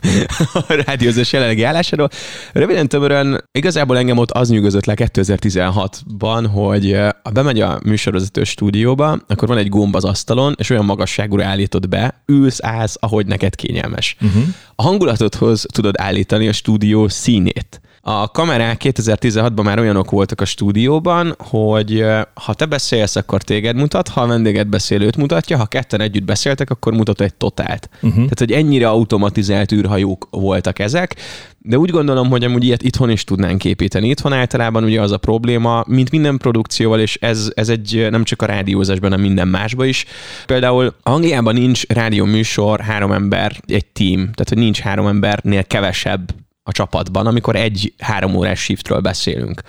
a 0.69 0.83
rádiózás 0.87 1.33
jelenlegi 1.33 1.63
állásáról. 1.63 2.09
Röviden 2.53 2.89
tömören, 2.89 3.45
igazából 3.53 3.99
engem 3.99 4.19
ott 4.19 4.31
az 4.31 4.51
nyugodott 4.61 4.85
le 4.85 4.95
2016-ban, 4.97 6.49
hogy 6.53 6.99
bemegy 7.33 7.61
a 7.61 7.81
műsorvezető 7.85 8.45
stúdióba, 8.45 9.19
akkor 9.27 9.49
van 9.49 9.59
egy 9.59 9.69
gomb 9.69 9.95
az 9.95 10.05
asztalon, 10.05 10.55
és 10.59 10.71
olyan 10.71 10.85
magasságúra 10.85 11.45
állítod 11.45 11.89
be, 11.89 12.23
ülsz, 12.27 12.59
állsz, 12.63 12.97
ahogy 13.01 13.27
neked 13.27 13.55
kényelmes. 13.55 14.17
Uh-huh. 14.21 14.43
A 14.75 14.83
hangulatodhoz 14.83 15.67
tudod 15.73 15.95
állítani 15.99 16.49
a 16.49 16.53
stúdió 16.53 17.09
színét. 17.09 17.81
A 18.03 18.31
kamerák 18.31 18.81
2016-ban 18.85 19.63
már 19.63 19.79
olyanok 19.79 20.11
voltak 20.11 20.41
a 20.41 20.45
stúdióban, 20.45 21.35
hogy 21.39 22.05
ha 22.35 22.55
te 22.55 22.67
beszélsz, 22.67 23.17
akkor 23.17 23.43
téged 23.43 23.77
mutat, 23.77 24.09
ha 24.09 24.21
a 24.21 24.27
vendéget 24.27 24.69
beszélőt 24.69 25.17
mutatja, 25.17 25.57
ha 25.57 25.67
ketten 25.67 26.01
együtt 26.01 26.25
beszéltek, 26.25 26.71
akkor 26.71 26.93
mutat 26.93 27.21
egy 27.21 27.35
totált. 27.35 27.89
Uh-huh. 27.95 28.13
Tehát, 28.13 28.39
hogy 28.39 28.53
ennyire 28.53 28.89
automatizált 28.89 29.73
űrhajók 29.73 30.29
voltak 30.31 30.79
ezek, 30.79 31.17
de 31.59 31.79
úgy 31.79 31.91
gondolom, 31.91 32.29
hogy 32.29 32.45
amúgy 32.45 32.65
ilyet 32.65 32.83
itthon 32.83 33.11
is 33.11 33.25
tudnánk 33.25 33.65
építeni. 33.65 34.09
Itthon 34.09 34.33
általában 34.33 34.85
ugye 34.85 35.01
az 35.01 35.13
a 35.13 35.19
probléma, 35.19 35.85
mint 35.87 36.11
minden 36.11 36.37
produkcióval, 36.37 37.01
és 37.01 37.17
ez, 37.21 37.53
ez 37.55 37.69
egy 37.69 38.07
nem 38.11 38.25
csak 38.25 38.43
a 38.43 38.47
rádiózásban, 38.47 39.11
hanem 39.11 39.25
minden 39.27 39.49
másban 39.49 39.87
is. 39.87 40.05
Például 40.47 40.95
Angliában 41.03 41.55
nincs 41.55 41.87
rádióműsor, 41.87 42.81
három 42.81 43.13
ember, 43.13 43.61
egy 43.67 43.87
team, 43.87 44.21
tehát 44.21 44.49
hogy 44.49 44.59
nincs 44.59 44.81
három 44.81 45.07
embernél 45.07 45.65
kevesebb 45.65 46.35
a 46.63 46.73
csapatban, 46.73 47.27
amikor 47.27 47.57
egy 47.57 47.93
három 47.99 48.35
órás 48.35 48.61
shiftről 48.61 49.01
beszélünk. 49.01 49.63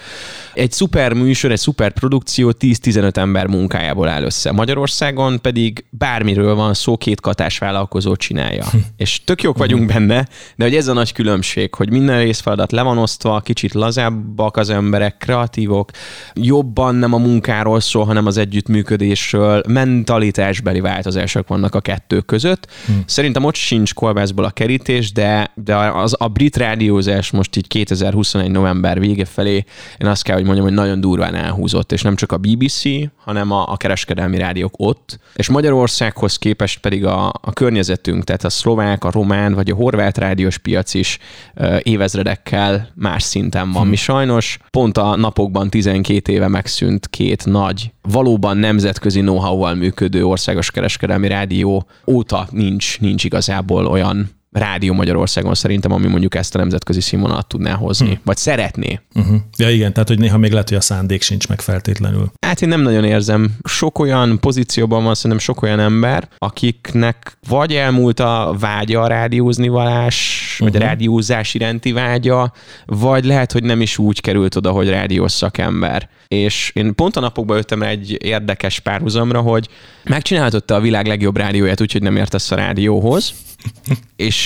Egy 0.54 0.72
szuper 0.72 1.14
műsor, 1.14 1.52
egy 1.52 1.58
szuper 1.58 1.92
produkció 1.92 2.54
10-15 2.60 3.18
ember 3.18 3.48
munkájából 3.48 4.08
áll 4.08 4.24
össze. 4.24 4.52
Magyarországon 4.52 5.42
pedig 5.42 5.86
bármiről 5.90 6.56
van 6.56 6.74
szó, 6.74 6.98
két 6.98 7.22
katás 7.22 7.58
vállalkozó 7.58 8.16
csinálja. 8.16 8.66
Hm. 8.72 8.78
És 8.98 9.24
tök 9.24 9.42
jók 9.42 9.58
vagyunk 9.58 9.86
benne, 9.86 10.28
de 10.56 10.64
hogy 10.64 10.76
ez 10.76 10.88
a 10.88 10.94
nagy 10.94 11.14
különbség, 11.14 11.74
hogy 11.74 11.90
minden 11.90 12.20
részfeladat 12.20 12.72
le 12.72 12.82
van 12.82 12.98
osztva, 12.98 13.40
kicsit 13.40 13.74
lazábbak 13.74 14.58
az 14.58 14.70
emberek, 14.70 15.18
kreatívok, 15.18 15.90
jobban 16.34 16.96
nem 16.96 17.14
a 17.14 17.18
munkáról 17.18 17.80
szól, 17.80 18.06
hanem 18.06 18.26
az 18.26 18.38
együttműködésről, 18.38 19.64
mentalitásbeli 19.68 20.80
változások 20.80 21.48
vannak 21.48 21.76
a 21.76 21.82
kettő 21.82 22.20
között. 22.20 22.68
Hm. 22.86 22.92
Szerintem 23.06 23.44
ott 23.44 23.56
sincs 23.56 23.94
kolbászból 23.94 24.46
a 24.46 24.50
kerítés, 24.50 25.12
de, 25.12 25.52
de 25.56 25.76
az, 25.76 26.16
a 26.20 26.28
brit 26.28 26.58
rádió 26.58 26.80
rádiózás 26.82 27.32
most 27.32 27.56
így 27.56 27.68
2021 27.68 28.52
november 28.52 29.00
vége 29.00 29.26
felé, 29.26 29.64
én 29.98 30.08
azt 30.08 30.24
kell, 30.24 30.36
hogy 30.36 30.44
mondjam, 30.46 30.66
hogy 30.66 30.76
nagyon 30.76 31.02
durván 31.02 31.36
elhúzott, 31.36 31.92
és 31.92 32.02
nem 32.02 32.16
csak 32.16 32.32
a 32.32 32.38
BBC, 32.38 32.82
hanem 33.16 33.52
a, 33.52 33.72
a 33.72 33.78
kereskedelmi 33.78 34.38
rádiók 34.38 34.74
ott, 34.78 35.20
és 35.36 35.50
Magyarországhoz 35.50 36.38
képest 36.38 36.80
pedig 36.80 37.06
a, 37.06 37.28
a 37.42 37.54
környezetünk, 37.54 38.24
tehát 38.24 38.44
a 38.44 38.50
szlovák, 38.50 39.04
a 39.04 39.12
román 39.12 39.54
vagy 39.54 39.70
a 39.70 39.76
horvát 39.76 40.18
rádiós 40.18 40.58
piac 40.58 40.94
is 40.94 41.18
uh, 41.56 41.80
évezredekkel 41.84 42.92
más 42.96 43.24
szinten 43.24 43.72
van. 43.72 43.84
Hm. 43.84 43.90
Mi 43.90 43.96
sajnos 43.96 44.60
pont 44.70 44.98
a 44.98 45.16
napokban 45.16 45.70
12 45.70 46.32
éve 46.32 46.48
megszűnt 46.48 47.10
két 47.10 47.46
nagy, 47.46 47.92
valóban 48.02 48.58
nemzetközi 48.58 49.20
know-how-val 49.20 49.74
működő 49.74 50.26
országos 50.26 50.72
kereskedelmi 50.72 51.28
rádió 51.28 51.88
óta 52.08 52.48
nincs, 52.52 53.00
nincs 53.00 53.24
igazából 53.24 53.86
olyan 53.86 54.40
rádió 54.52 54.94
Magyarországon 54.94 55.54
szerintem, 55.54 55.92
ami 55.92 56.08
mondjuk 56.08 56.36
ezt 56.36 56.56
a 56.56 56.58
nemzetközi 56.58 57.02
színvonalat 57.02 57.48
tudná 57.48 57.74
hozni, 57.74 58.08
hmm. 58.08 58.20
vagy 58.24 58.38
szeretné. 58.38 59.00
Uh-huh. 59.14 59.36
Ja 59.58 59.70
igen, 59.70 59.94
tehát 59.94 60.08
hogy 60.08 60.20
néha 60.20 60.38
még 60.38 60.52
lehet, 60.52 60.70
hogy 60.70 60.78
a 60.78 60.82
szándék 60.82 61.22
sincs 61.22 61.48
meg 61.48 61.62
feltétlenül. 61.62 62.32
Hát 62.46 62.62
én 62.62 62.70
nem 62.70 62.82
nagyon 62.82 63.04
érzem. 63.04 63.52
Sok 63.64 64.00
olyan 64.00 64.40
pozícióban 64.40 65.04
van 65.04 65.16
szerintem 65.16 65.40
sok 65.40 65.62
olyan 65.62 65.80
ember, 65.80 66.28
akiknek 66.38 67.38
vagy 67.48 67.74
elmúlt 67.74 68.20
a 68.20 68.56
vágya 68.60 69.02
a 69.02 69.08
rádiózni 69.08 69.68
valás, 69.68 70.50
uh-huh. 70.54 70.72
vagy 70.72 70.82
a 70.82 70.86
rádiózás 70.86 71.54
iránti 71.54 71.92
vágya, 71.92 72.54
vagy 72.86 73.26
lehet, 73.26 73.52
hogy 73.52 73.64
nem 73.64 73.82
is 73.82 73.98
úgy 73.98 74.22
került 74.22 74.56
oda, 74.56 74.72
hogy 74.72 74.90
rádiós 74.90 75.32
szakember. 75.32 76.10
És 76.28 76.72
én 76.76 76.96
pont 76.96 77.16
a 77.16 77.20
napokban 77.20 77.58
jöttem 77.58 77.82
egy 77.82 78.18
érdekes 78.24 78.80
párhuzamra, 78.80 79.40
hogy 79.40 79.68
megcsinálhatott 80.04 80.72
a 80.72 80.80
világ 80.80 81.08
legjobb 81.08 81.38
rádióját, 81.38 81.82
úgyhogy 81.82 82.02
nem 82.02 82.16
értesz 82.16 82.52
a 82.52 82.56
rádióhoz, 82.56 83.34
és 84.16 84.41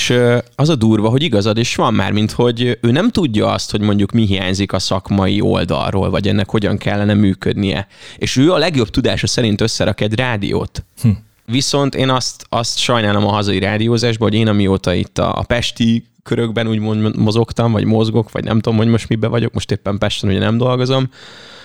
az 0.56 0.70
a 0.70 0.76
durva, 0.76 1.10
hogy 1.10 1.24
igazad 1.24 1.58
is 1.58 1.76
van 1.76 1.94
már, 1.94 2.12
mint 2.12 2.32
hogy 2.32 2.78
ő 2.82 2.92
nem 2.92 3.10
tudja 3.10 3.52
azt, 3.52 3.72
hogy 3.72 3.82
mondjuk 3.82 4.12
mi 4.12 4.26
hiányzik 4.26 4.74
a 4.74 4.80
szakmai 4.80 5.42
oldalról, 5.42 6.10
vagy 6.10 6.28
ennek 6.28 6.50
hogyan 6.50 6.78
kellene 6.78 7.14
működnie. 7.14 7.88
És 8.18 8.36
ő 8.36 8.52
a 8.52 8.58
legjobb 8.58 8.90
tudása 8.90 9.28
szerint 9.28 9.62
összerak 9.62 10.02
egy 10.02 10.14
rádiót. 10.16 10.84
Hm. 11.02 11.10
Viszont 11.46 11.96
én 11.96 12.10
azt, 12.10 12.46
azt 12.50 12.78
sajnálom 12.78 13.26
a 13.26 13.32
hazai 13.32 13.60
rádiózásban, 13.60 14.30
hogy 14.30 14.38
én 14.38 14.48
amióta 14.48 14.94
itt 14.94 15.18
a, 15.18 15.38
a 15.38 15.44
pesti 15.44 16.06
körökben 16.24 16.68
úgy 16.68 16.80
mozogtam, 17.16 17.72
vagy 17.72 17.86
mozgok, 17.86 18.32
vagy 18.32 18.44
nem 18.44 18.60
tudom, 18.60 18.78
hogy 18.78 18.88
most 18.88 19.10
mibe 19.10 19.28
vagyok, 19.28 19.54
most 19.54 19.72
éppen 19.72 19.98
Pesten 19.98 20.30
ugye 20.30 20.40
nem 20.40 20.58
dolgozom. 20.58 21.10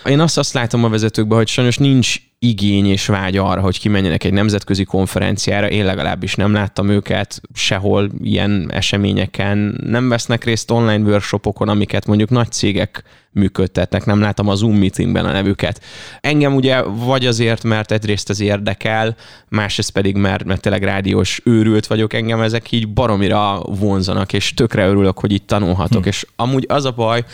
Én 0.05 0.21
azt, 0.21 0.39
azt 0.39 0.53
látom 0.53 0.85
a 0.85 0.89
vezetőkben, 0.89 1.39
hogy 1.39 1.49
sajnos 1.49 1.79
nincs 1.79 2.17
igény 2.43 2.87
és 2.87 3.07
vágy 3.07 3.37
arra, 3.37 3.61
hogy 3.61 3.81
kimenjenek 3.81 4.25
egy 4.25 4.33
nemzetközi 4.33 4.85
konferenciára. 4.85 5.69
Én 5.69 5.85
legalábbis 5.85 6.35
nem 6.35 6.53
láttam 6.53 6.89
őket 6.89 7.41
sehol 7.55 8.11
ilyen 8.23 8.71
eseményeken. 8.73 9.81
Nem 9.87 10.09
vesznek 10.09 10.45
részt 10.45 10.71
online 10.71 11.05
workshopokon, 11.09 11.69
amiket 11.69 12.07
mondjuk 12.07 12.31
nagy 12.31 12.51
cégek 12.51 13.05
működtetnek. 13.33 14.05
Nem 14.05 14.21
látom 14.21 14.49
a 14.49 14.55
Zoom 14.55 14.77
meetingben 14.77 15.25
a 15.25 15.33
nevüket. 15.33 15.81
Engem 16.21 16.55
ugye 16.55 16.83
vagy 16.83 17.27
azért, 17.27 17.65
mert 17.65 17.93
egyrészt 17.93 18.31
ez 18.31 18.41
érdekel, 18.41 19.17
másrészt 19.49 19.91
pedig, 19.91 20.17
mert, 20.17 20.45
mert 20.45 20.61
tényleg 20.61 20.83
rádiós 20.83 21.41
őrült 21.45 21.87
vagyok, 21.87 22.13
engem 22.13 22.41
ezek 22.41 22.73
így 22.73 22.89
baromira 22.89 23.63
vonzanak, 23.63 24.33
és 24.33 24.55
tökre 24.55 24.87
örülök, 24.87 25.19
hogy 25.19 25.33
itt 25.33 25.47
tanulhatok. 25.47 26.03
Hm. 26.03 26.09
És 26.09 26.27
amúgy 26.37 26.65
az 26.69 26.85
a 26.85 26.91
baj, 26.91 27.25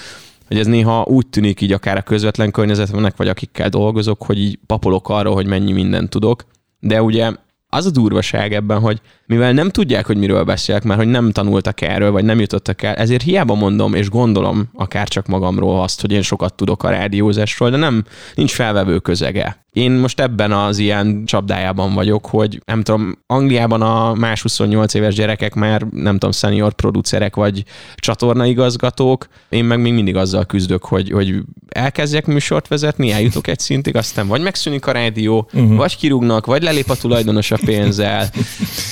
hogy 0.46 0.58
ez 0.58 0.66
néha 0.66 1.04
úgy 1.08 1.26
tűnik 1.26 1.60
így 1.60 1.72
akár 1.72 1.96
a 1.96 2.02
közvetlen 2.02 2.50
környezetemnek, 2.50 3.16
vagy 3.16 3.28
akikkel 3.28 3.68
dolgozok, 3.68 4.22
hogy 4.22 4.38
így 4.38 4.58
papolok 4.66 5.08
arról, 5.08 5.34
hogy 5.34 5.46
mennyi 5.46 5.72
mindent 5.72 6.10
tudok, 6.10 6.44
de 6.80 7.02
ugye 7.02 7.32
az 7.76 7.86
a 7.86 7.90
durvaság 7.90 8.52
ebben, 8.52 8.80
hogy 8.80 9.00
mivel 9.26 9.52
nem 9.52 9.70
tudják, 9.70 10.06
hogy 10.06 10.16
miről 10.16 10.44
beszélek, 10.44 10.84
mert 10.84 10.98
hogy 10.98 11.08
nem 11.08 11.30
tanultak 11.30 11.80
erről, 11.80 12.10
vagy 12.10 12.24
nem 12.24 12.40
jutottak 12.40 12.82
el, 12.82 12.94
ezért 12.94 13.22
hiába 13.22 13.54
mondom 13.54 13.94
és 13.94 14.08
gondolom 14.08 14.68
akár 14.74 15.08
csak 15.08 15.26
magamról 15.26 15.82
azt, 15.82 16.00
hogy 16.00 16.12
én 16.12 16.22
sokat 16.22 16.54
tudok 16.54 16.82
a 16.82 16.90
rádiózásról, 16.90 17.70
de 17.70 17.76
nem, 17.76 18.04
nincs 18.34 18.52
felvevő 18.52 18.98
közege. 18.98 19.64
Én 19.72 19.90
most 19.90 20.20
ebben 20.20 20.52
az 20.52 20.78
ilyen 20.78 21.24
csapdájában 21.24 21.94
vagyok, 21.94 22.26
hogy 22.26 22.62
nem 22.64 22.82
tudom, 22.82 23.18
Angliában 23.26 23.82
a 23.82 24.14
más 24.14 24.42
28 24.42 24.94
éves 24.94 25.14
gyerekek 25.14 25.54
már 25.54 25.82
nem 25.90 26.12
tudom, 26.12 26.32
senior 26.32 26.72
producerek 26.72 27.36
vagy 27.36 27.64
csatornaigazgatók, 27.94 29.26
én 29.48 29.64
meg 29.64 29.80
még 29.80 29.92
mindig 29.92 30.16
azzal 30.16 30.44
küzdök, 30.44 30.84
hogy, 30.84 31.10
hogy 31.10 31.34
elkezdjek 31.68 32.26
műsort 32.26 32.68
vezetni, 32.68 33.12
eljutok 33.12 33.46
egy 33.46 33.58
szintig, 33.58 33.96
aztán 33.96 34.26
vagy 34.26 34.42
megszűnik 34.42 34.86
a 34.86 34.92
rádió, 34.92 35.48
uh-huh. 35.52 35.76
vagy 35.76 35.96
kirúgnak, 35.96 36.46
vagy 36.46 36.62
lelép 36.62 36.90
a 36.90 36.96
tulajdonos 36.96 37.50
a 37.50 37.56
pénzzel, 37.66 38.30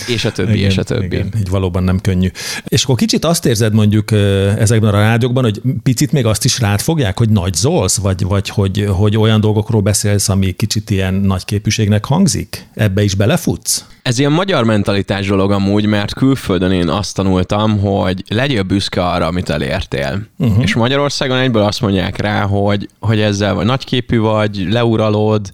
és 0.06 0.24
a 0.24 0.32
többi, 0.32 0.56
igen, 0.56 0.70
és 0.70 0.78
a 0.78 0.82
többi. 0.82 1.04
Igen, 1.04 1.32
így 1.38 1.48
valóban 1.48 1.82
nem 1.82 2.00
könnyű. 2.00 2.28
És 2.64 2.84
akkor 2.84 2.96
kicsit 2.96 3.24
azt 3.24 3.46
érzed 3.46 3.74
mondjuk 3.74 4.12
ezekben 4.58 4.94
a 4.94 4.98
rádiókban, 4.98 5.44
hogy 5.44 5.60
picit 5.82 6.12
még 6.12 6.26
azt 6.26 6.44
is 6.44 6.58
rád 6.58 6.80
fogják, 6.80 7.18
hogy 7.18 7.28
nagy 7.28 7.54
zolsz, 7.54 7.96
vagy, 7.96 8.22
vagy 8.22 8.48
hogy, 8.48 8.86
hogy 8.88 9.16
olyan 9.16 9.40
dolgokról 9.40 9.80
beszélsz, 9.80 10.28
ami 10.28 10.52
kicsit 10.52 10.90
ilyen 10.90 11.14
nagy 11.14 11.44
képűségnek 11.44 12.04
hangzik? 12.04 12.66
Ebbe 12.74 13.02
is 13.02 13.14
belefutsz? 13.14 13.84
Ez 14.04 14.18
ilyen 14.18 14.32
magyar 14.32 14.64
mentalitás 14.64 15.26
dolog 15.26 15.50
amúgy, 15.50 15.86
mert 15.86 16.14
külföldön 16.14 16.72
én 16.72 16.88
azt 16.88 17.14
tanultam, 17.14 17.78
hogy 17.78 18.24
legyél 18.28 18.62
büszke 18.62 19.06
arra, 19.06 19.26
amit 19.26 19.48
elértél. 19.48 20.26
Uh-huh. 20.38 20.62
És 20.62 20.74
Magyarországon 20.74 21.36
egyből 21.36 21.62
azt 21.62 21.80
mondják 21.80 22.16
rá, 22.16 22.42
hogy, 22.42 22.88
hogy 23.00 23.20
ezzel 23.20 23.54
vagy 23.54 23.64
nagyképű 23.64 24.18
vagy, 24.18 24.66
leuralod, 24.70 25.50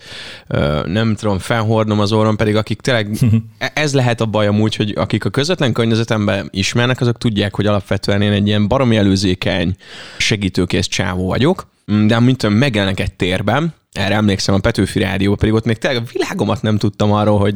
nem 0.84 1.14
tudom, 1.14 1.38
felhordnom 1.38 2.00
az 2.00 2.12
orrom, 2.12 2.36
pedig 2.36 2.56
akik 2.56 2.80
tényleg, 2.80 3.08
uh-huh. 3.10 3.40
ez 3.74 3.94
lehet 3.94 4.20
a 4.20 4.26
baj 4.26 4.46
amúgy, 4.46 4.76
hogy 4.76 4.92
akik 4.96 5.24
a 5.24 5.30
közvetlen 5.30 5.72
környezetemben 5.72 6.48
ismernek, 6.50 7.00
azok 7.00 7.18
tudják, 7.18 7.54
hogy 7.54 7.66
alapvetően 7.66 8.22
én 8.22 8.32
egy 8.32 8.46
ilyen 8.46 8.68
baromi 8.68 8.96
előzékeny, 8.96 9.74
segítőkész 10.16 10.86
csávó 10.86 11.26
vagyok, 11.26 11.66
de 12.06 12.20
mint 12.20 12.48
megjelenek 12.48 13.00
egy 13.00 13.12
térben, 13.12 13.74
erre 13.92 14.14
emlékszem 14.14 14.54
a 14.54 14.58
Petőfi 14.58 14.98
Rádió, 14.98 15.34
pedig 15.34 15.54
ott 15.54 15.64
még 15.64 15.78
tényleg 15.78 16.02
a 16.02 16.10
világomat 16.12 16.62
nem 16.62 16.78
tudtam 16.78 17.12
arról, 17.12 17.38
hogy 17.38 17.54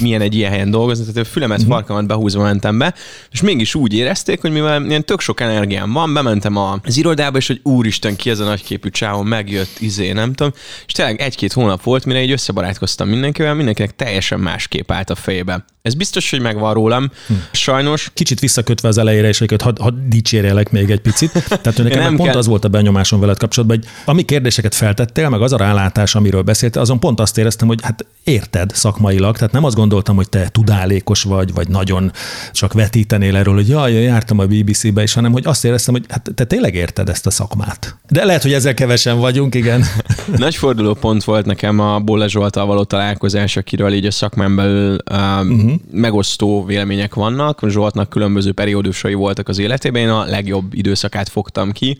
milyen 0.00 0.20
egy 0.20 0.34
ilyen 0.34 0.50
helyen 0.50 0.70
dolgozni, 0.70 1.04
tehát 1.04 1.28
a 1.28 1.30
fülemet, 1.30 1.58
uh-huh. 1.58 1.74
farkamat 1.74 2.06
behúzva 2.06 2.42
mentem 2.42 2.78
be, 2.78 2.94
és 3.30 3.40
mégis 3.40 3.74
úgy 3.74 3.94
érezték, 3.94 4.40
hogy 4.40 4.50
mivel 4.52 4.84
ilyen 4.84 5.04
tök 5.04 5.20
sok 5.20 5.40
energiám 5.40 5.92
van, 5.92 6.14
bementem 6.14 6.56
az 6.56 6.96
irodába, 6.96 7.38
és 7.38 7.46
hogy 7.46 7.60
úristen, 7.62 8.16
ki 8.16 8.30
ez 8.30 8.38
a 8.38 8.44
nagyképű 8.44 8.88
csávon 8.88 9.26
megjött, 9.26 9.76
izé, 9.78 10.12
nem 10.12 10.32
tudom, 10.32 10.52
és 10.86 10.92
tényleg 10.92 11.20
egy-két 11.20 11.52
hónap 11.52 11.82
volt, 11.82 12.04
mire 12.04 12.22
így 12.22 12.30
összebarátkoztam 12.30 13.08
mindenkivel, 13.08 13.54
mindenkinek 13.54 13.96
teljesen 13.96 14.40
más 14.40 14.68
kép 14.68 14.90
állt 14.90 15.10
a 15.10 15.14
fejébe. 15.14 15.64
Ez 15.82 15.94
biztos, 15.94 16.30
hogy 16.30 16.40
megvan 16.40 16.74
rólam. 16.74 17.10
Hm. 17.26 17.34
Sajnos. 17.50 18.10
Kicsit 18.14 18.40
visszakötve 18.40 18.88
az 18.88 18.98
elejére, 18.98 19.28
és 19.28 19.38
hogy 19.38 19.62
ha, 19.62 19.72
ha 19.80 19.90
dicsérjelek 19.90 20.70
még 20.70 20.90
egy 20.90 21.00
picit. 21.00 21.32
Tehát 21.48 21.76
nekem 21.76 22.02
nem 22.02 22.16
pont 22.16 22.28
kell. 22.28 22.38
az 22.38 22.46
volt 22.46 22.64
a 22.64 22.68
benyomásom 22.68 23.20
veled 23.20 23.38
kapcsolatban, 23.38 23.78
hogy 23.78 23.88
ami 24.04 24.22
kérdéseket 24.22 24.74
feltettél, 24.74 25.28
meg 25.28 25.42
az 25.42 25.52
a 25.54 25.56
rálátás, 25.56 26.14
amiről 26.14 26.42
beszéltél, 26.42 26.82
azon 26.82 27.00
pont 27.00 27.20
azt 27.20 27.38
éreztem, 27.38 27.68
hogy 27.68 27.78
hát 27.82 28.06
érted 28.24 28.70
szakmailag, 28.74 29.36
tehát 29.36 29.52
nem 29.52 29.64
azt 29.64 29.74
gondoltam, 29.74 30.16
hogy 30.16 30.28
te 30.28 30.48
tudálékos 30.48 31.22
vagy, 31.22 31.54
vagy 31.54 31.68
nagyon 31.68 32.12
csak 32.52 32.72
vetítenél 32.72 33.36
erről, 33.36 33.54
hogy 33.54 33.68
jaj, 33.68 33.92
jártam 33.92 34.38
a 34.38 34.46
BBC-be 34.46 35.02
is, 35.02 35.12
hanem 35.12 35.32
hogy 35.32 35.46
azt 35.46 35.64
éreztem, 35.64 35.94
hogy 35.94 36.04
hát 36.08 36.30
te 36.34 36.44
tényleg 36.44 36.74
érted 36.74 37.08
ezt 37.08 37.26
a 37.26 37.30
szakmát. 37.30 37.96
De 38.08 38.24
lehet, 38.24 38.42
hogy 38.42 38.52
ezzel 38.52 38.74
kevesen 38.74 39.18
vagyunk, 39.18 39.54
igen. 39.54 39.84
Nagy 40.36 40.54
fordulópont 40.54 41.24
volt 41.24 41.46
nekem 41.46 41.80
a 41.80 42.00
Bolle 42.00 42.28
Zsoltal 42.28 42.66
való 42.66 42.84
találkozás, 42.84 43.56
akiről 43.56 43.92
így 43.92 44.06
a 44.06 44.10
szakmán 44.10 44.56
belül 44.56 44.98
uh, 45.10 45.40
uh-huh 45.40 45.72
megosztó 45.94 46.64
vélemények 46.64 47.14
vannak. 47.14 47.60
Zsoltnak 47.68 48.08
különböző 48.08 48.52
periódusai 48.52 49.14
voltak 49.14 49.48
az 49.48 49.58
életében. 49.58 50.02
Én 50.02 50.08
a 50.08 50.24
legjobb 50.24 50.74
időszakát 50.74 51.28
fogtam 51.28 51.72
ki, 51.72 51.98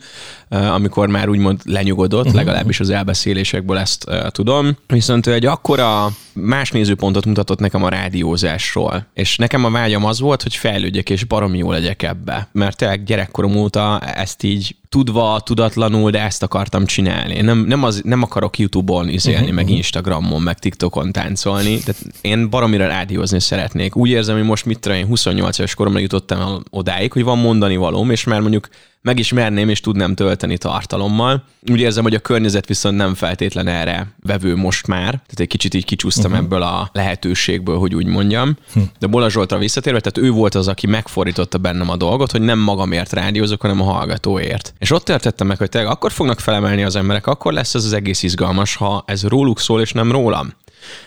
amikor 0.55 1.07
már 1.07 1.29
úgymond 1.29 1.61
lenyugodott, 1.63 2.25
uh-huh. 2.25 2.35
legalábbis 2.35 2.79
az 2.79 2.89
elbeszélésekből 2.89 3.77
ezt 3.77 4.05
tudom. 4.27 4.77
Viszont 4.87 5.27
ő 5.27 5.33
egy 5.33 5.45
akkora 5.45 6.09
más 6.33 6.71
nézőpontot 6.71 7.25
mutatott 7.25 7.59
nekem 7.59 7.83
a 7.83 7.89
rádiózásról. 7.89 9.05
És 9.13 9.37
nekem 9.37 9.65
a 9.65 9.69
vágyam 9.69 10.05
az 10.05 10.19
volt, 10.19 10.43
hogy 10.43 10.55
fejlődjek 10.55 11.09
és 11.09 11.23
baromi 11.23 11.57
jó 11.57 11.71
legyek 11.71 12.03
ebbe. 12.03 12.47
Mert 12.51 12.77
tényleg 12.77 13.03
gyerekkorom 13.03 13.55
óta 13.55 13.99
ezt 13.99 14.43
így 14.43 14.75
tudva, 14.89 15.39
tudatlanul, 15.39 16.11
de 16.11 16.21
ezt 16.21 16.43
akartam 16.43 16.85
csinálni. 16.85 17.41
Nem, 17.41 17.57
nem, 17.57 17.83
az, 17.83 18.01
nem 18.03 18.21
akarok 18.21 18.57
YouTube-on 18.57 19.09
izélni, 19.09 19.39
uh-huh, 19.39 19.55
meg 19.55 19.63
uh-huh. 19.63 19.77
Instagramon, 19.77 20.41
meg 20.41 20.59
TikTokon 20.59 21.11
táncolni. 21.11 21.79
Tehát 21.79 22.01
én 22.21 22.49
baromira 22.49 22.87
rádiózni 22.87 23.39
szeretnék. 23.39 23.95
Úgy 23.95 24.09
érzem, 24.09 24.35
hogy 24.35 24.45
most 24.45 24.65
mit 24.65 24.79
tudom, 24.79 24.97
én 24.97 25.05
28 25.05 25.57
éves 25.57 25.75
koromra 25.75 25.99
jutottam 25.99 26.63
odáig, 26.69 27.11
hogy 27.11 27.23
van 27.23 27.37
mondani 27.37 27.75
valóm, 27.75 28.11
és 28.11 28.23
már 28.23 28.39
mondjuk 28.39 28.69
megismerném 29.05 29.69
és 29.69 29.79
tudnám 29.79 30.15
tölteni 30.15 30.57
tartalommal. 30.57 31.43
Úgy 31.71 31.79
érzem, 31.79 32.03
hogy 32.03 32.13
a 32.13 32.19
környezet 32.19 32.67
viszont 32.67 32.97
nem 32.97 33.13
feltétlen 33.13 33.67
erre 33.67 34.07
vevő 34.23 34.55
most 34.55 34.87
már, 34.87 35.09
tehát 35.09 35.39
egy 35.39 35.47
kicsit 35.47 35.73
így 35.73 35.85
kicsúsztam 35.85 36.31
uh-huh. 36.31 36.45
ebből 36.45 36.61
a 36.61 36.89
lehetőségből, 36.93 37.77
hogy 37.77 37.95
úgy 37.95 38.05
mondjam. 38.05 38.57
Hm. 38.73 38.79
De 38.99 39.07
Bola 39.07 39.29
Zsoltra 39.29 39.57
visszatérve, 39.57 39.99
tehát 39.99 40.29
ő 40.29 40.31
volt 40.31 40.55
az, 40.55 40.67
aki 40.67 40.87
megfordította 40.87 41.57
bennem 41.57 41.89
a 41.89 41.95
dolgot, 41.95 42.31
hogy 42.31 42.41
nem 42.41 42.59
magamért 42.59 43.13
rádiózok, 43.13 43.61
hanem 43.61 43.81
a 43.81 43.91
hallgatóért. 43.91 44.73
És 44.79 44.91
ott 44.91 45.09
értettem 45.09 45.47
meg, 45.47 45.57
hogy 45.57 45.69
tényleg 45.69 45.91
akkor 45.91 46.11
fognak 46.11 46.39
felemelni 46.39 46.83
az 46.83 46.95
emberek, 46.95 47.27
akkor 47.27 47.53
lesz 47.53 47.75
ez 47.75 47.85
az 47.85 47.93
egész 47.93 48.23
izgalmas, 48.23 48.75
ha 48.75 49.03
ez 49.07 49.23
róluk 49.23 49.59
szól, 49.59 49.81
és 49.81 49.91
nem 49.91 50.11
rólam. 50.11 50.53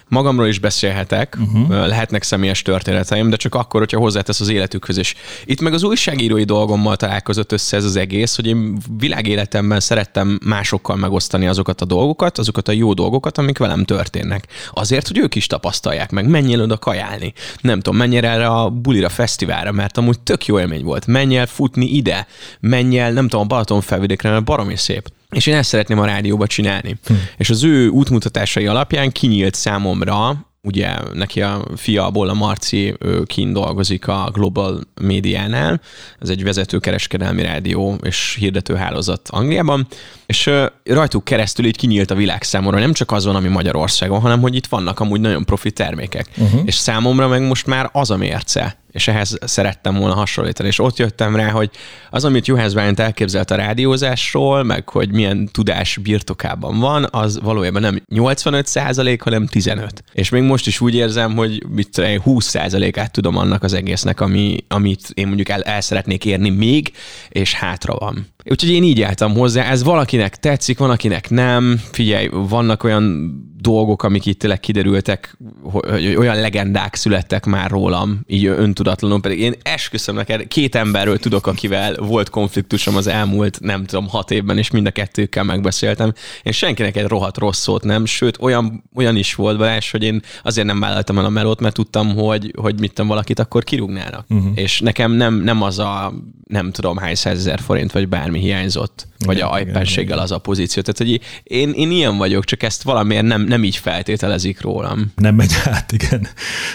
Magamról 0.09 0.47
is 0.47 0.59
beszélhetek, 0.59 1.37
uh-huh. 1.41 1.87
lehetnek 1.87 2.23
személyes 2.23 2.63
történeteim, 2.63 3.31
de 3.31 3.37
csak 3.37 3.55
akkor, 3.55 3.81
hogyha 3.81 3.99
hozzátesz 3.99 4.41
az 4.41 4.49
életükhöz. 4.49 4.99
És 4.99 5.15
itt 5.45 5.61
meg 5.61 5.73
az 5.73 5.83
újságírói 5.83 6.45
dolgommal 6.45 6.97
találkozott 6.97 7.53
össze 7.53 7.77
ez 7.77 7.85
az 7.85 7.97
egész, 7.97 8.37
hogy 8.37 8.47
én 8.47 8.79
világéletemben 8.99 9.81
szerettem 9.81 10.39
másokkal 10.45 10.97
megosztani 10.97 11.47
azokat 11.47 11.81
a 11.81 11.85
dolgokat, 11.85 12.39
azokat 12.39 12.69
a 12.69 12.73
jó 12.73 12.93
dolgokat, 12.93 13.39
amik 13.39 13.59
velem 13.59 13.85
történnek. 13.85 14.47
Azért, 14.73 15.07
hogy 15.07 15.19
ők 15.19 15.35
is 15.35 15.47
tapasztalják 15.47 16.11
meg, 16.11 16.29
menjél 16.29 16.63
oda 16.63 16.79
kajálni. 16.79 17.33
Nem 17.61 17.81
tudom, 17.81 17.99
menjél 17.99 18.25
erre 18.25 18.47
a 18.47 18.71
bulira 18.71 19.09
fesztiválra, 19.09 19.73
mert 19.73 19.99
amúgy 19.99 20.21
tök 20.21 20.47
jó 20.47 20.61
élmény 20.61 20.85
volt. 20.85 21.07
Menj 21.07 21.37
el 21.37 21.47
futni 21.47 21.87
ide, 21.87 22.27
menj 22.61 22.99
el, 22.99 23.13
nem 23.13 23.29
tudom, 23.29 23.45
a 23.45 23.49
Balaton 23.49 23.81
felvidékre, 23.81 24.31
mert 24.31 24.45
baromi 24.45 24.77
szép. 24.77 25.09
És 25.35 25.47
én 25.47 25.55
ezt 25.55 25.69
szeretném 25.69 25.99
a 25.99 26.05
rádióba 26.05 26.47
csinálni. 26.47 26.97
Hm. 27.07 27.15
És 27.37 27.51
az 27.51 27.65
ő 27.65 27.89
útmutatásai 27.89 28.67
alapján 28.67 29.13
kinyílt 29.13 29.55
számomra, 29.55 30.47
ugye 30.63 30.97
neki 31.13 31.43
a 31.43 31.65
fia, 31.77 32.07
a 32.07 32.35
Marci, 32.35 32.95
ő 32.99 33.23
kint 33.23 33.53
dolgozik 33.53 34.09
a 34.09 34.31
Global 34.33 34.81
Médiánál, 35.01 35.81
ez 36.21 36.29
egy 36.29 36.43
vezető 36.43 36.79
kereskedelmi 36.79 37.43
rádió 37.43 37.99
és 38.03 38.37
hirdetőhálózat 38.39 39.29
Angliában, 39.29 39.87
és 40.27 40.51
rajtuk 40.85 41.25
keresztül 41.25 41.67
így 41.67 41.77
kinyílt 41.77 42.11
a 42.11 42.15
világ 42.15 42.43
számomra, 42.43 42.79
nem 42.79 42.93
csak 42.93 43.13
azon, 43.13 43.35
ami 43.35 43.49
Magyarországon, 43.49 44.21
hanem 44.21 44.41
hogy 44.41 44.55
itt 44.55 44.67
vannak 44.67 45.01
amúgy 45.01 45.21
nagyon 45.21 45.45
profi 45.45 45.71
termékek. 45.71 46.29
Uh-huh. 46.37 46.61
És 46.65 46.75
számomra 46.75 47.29
meg 47.29 47.47
most 47.47 47.67
már 47.67 47.89
az 47.93 48.11
a 48.11 48.17
mérce, 48.17 48.77
és 48.90 49.09
ehhez 49.09 49.38
szerettem 49.40 49.95
volna 49.95 50.14
hasonlítani. 50.14 50.68
És 50.68 50.78
ott 50.78 50.97
jöttem 50.97 51.37
rá, 51.37 51.50
hogy 51.50 51.71
az, 52.11 52.25
amit 52.25 52.47
Juhász 52.47 52.73
Bálint 52.73 53.00
elképzelt 53.00 53.50
a 53.50 53.54
rádiózásról, 53.54 54.62
meg 54.62 54.88
hogy 54.88 55.12
milyen 55.12 55.49
tudás 55.52 55.97
birtokában 55.97 56.78
van, 56.78 57.07
az 57.11 57.40
valójában 57.40 57.83
nem 57.83 58.02
85 58.09 58.66
százalék, 58.66 59.23
hanem 59.23 59.47
15. 59.47 60.04
És 60.12 60.28
még 60.28 60.42
most 60.42 60.66
is 60.66 60.80
úgy 60.80 60.95
érzem, 60.95 61.37
hogy 61.37 61.66
mit 61.68 61.90
tudom, 61.90 62.21
20 62.21 62.47
százalékát 62.47 63.12
tudom 63.12 63.37
annak 63.37 63.62
az 63.62 63.73
egésznek, 63.73 64.21
ami, 64.21 64.64
amit 64.68 65.11
én 65.14 65.26
mondjuk 65.26 65.49
el, 65.49 65.62
el 65.62 65.80
szeretnék 65.80 66.25
érni 66.25 66.50
még, 66.50 66.92
és 67.28 67.54
hátra 67.54 67.95
van. 67.95 68.26
Úgyhogy 68.50 68.71
én 68.71 68.83
így 68.83 69.02
álltam 69.02 69.35
hozzá, 69.35 69.62
ez 69.62 69.83
valakinek 69.83 70.37
tetszik, 70.37 70.79
van 70.79 70.90
akinek 70.90 71.31
nem. 71.31 71.81
Figyelj, 71.90 72.29
vannak 72.33 72.85
olyan 72.85 73.33
dolgok, 73.61 74.03
amik 74.03 74.27
itt 74.27 74.38
tényleg 74.38 74.61
kiderültek, 74.61 75.37
hogy 75.62 76.16
olyan 76.16 76.40
legendák 76.40 76.94
születtek 76.94 77.44
már 77.46 77.70
rólam, 77.70 78.20
így 78.27 78.46
öntudatlanul, 78.46 79.20
pedig 79.20 79.38
én 79.38 79.55
esküszöm 79.62 80.14
neked, 80.14 80.49
két 80.49 80.75
emberről 80.75 81.18
tudok, 81.18 81.46
akivel 81.46 81.94
volt 81.96 82.31
konfliktusom 82.31 82.96
az 82.96 83.07
elmúlt, 83.07 83.61
nem 83.61 83.85
tudom, 83.85 84.09
hat 84.09 84.31
évben, 84.31 84.59
és 84.59 84.70
mind 84.70 84.87
a 84.87 84.90
kettőkkel 84.90 85.44
megbeszéltem. 85.44 86.12
Én 86.42 86.53
senkinek 86.53 86.96
egy 86.96 87.07
rohadt 87.07 87.38
rossz 87.38 87.61
szót 87.61 87.85
nem, 87.85 88.05
sőt, 88.05 88.37
olyan, 88.40 88.85
olyan 88.94 89.16
is 89.16 89.35
volt 89.35 89.59
Balázs, 89.59 89.90
hogy 89.90 90.03
én 90.03 90.23
azért 90.42 90.66
nem 90.66 90.81
vállaltam 90.81 91.18
el 91.18 91.25
a 91.25 91.29
melót, 91.29 91.61
mert 91.61 91.75
tudtam, 91.75 92.14
hogy, 92.14 92.53
hogy 92.57 92.81
mit 92.81 92.92
tudom, 92.92 93.09
valakit 93.09 93.38
akkor 93.38 93.64
kirúgnának. 93.64 94.25
Uh-huh. 94.29 94.53
És 94.55 94.81
nekem 94.81 95.12
nem, 95.12 95.35
nem 95.35 95.62
az 95.62 95.79
a, 95.79 96.12
nem 96.44 96.70
tudom, 96.70 96.96
hány 96.96 97.14
százezer 97.14 97.61
forint, 97.61 97.92
vagy 97.92 98.09
bármi 98.09 98.38
hiányzott, 98.38 99.07
igen, 99.18 99.35
vagy 99.35 99.40
a 99.40 99.61
éppenséggel 99.61 100.18
az 100.18 100.31
a 100.31 100.38
pozíció. 100.38 100.83
Tehát, 100.83 100.98
hogy 100.98 101.20
én, 101.42 101.70
én 101.70 101.90
ilyen 101.90 102.16
vagyok, 102.16 102.44
csak 102.44 102.62
ezt 102.62 102.83
valamiért 102.83 103.24
nem, 103.24 103.42
nem 103.42 103.64
így 103.64 103.77
feltételezik 103.77 104.61
rólam. 104.61 105.12
Nem 105.16 105.35
megy 105.35 105.53
át, 105.64 105.92
igen. 105.92 106.29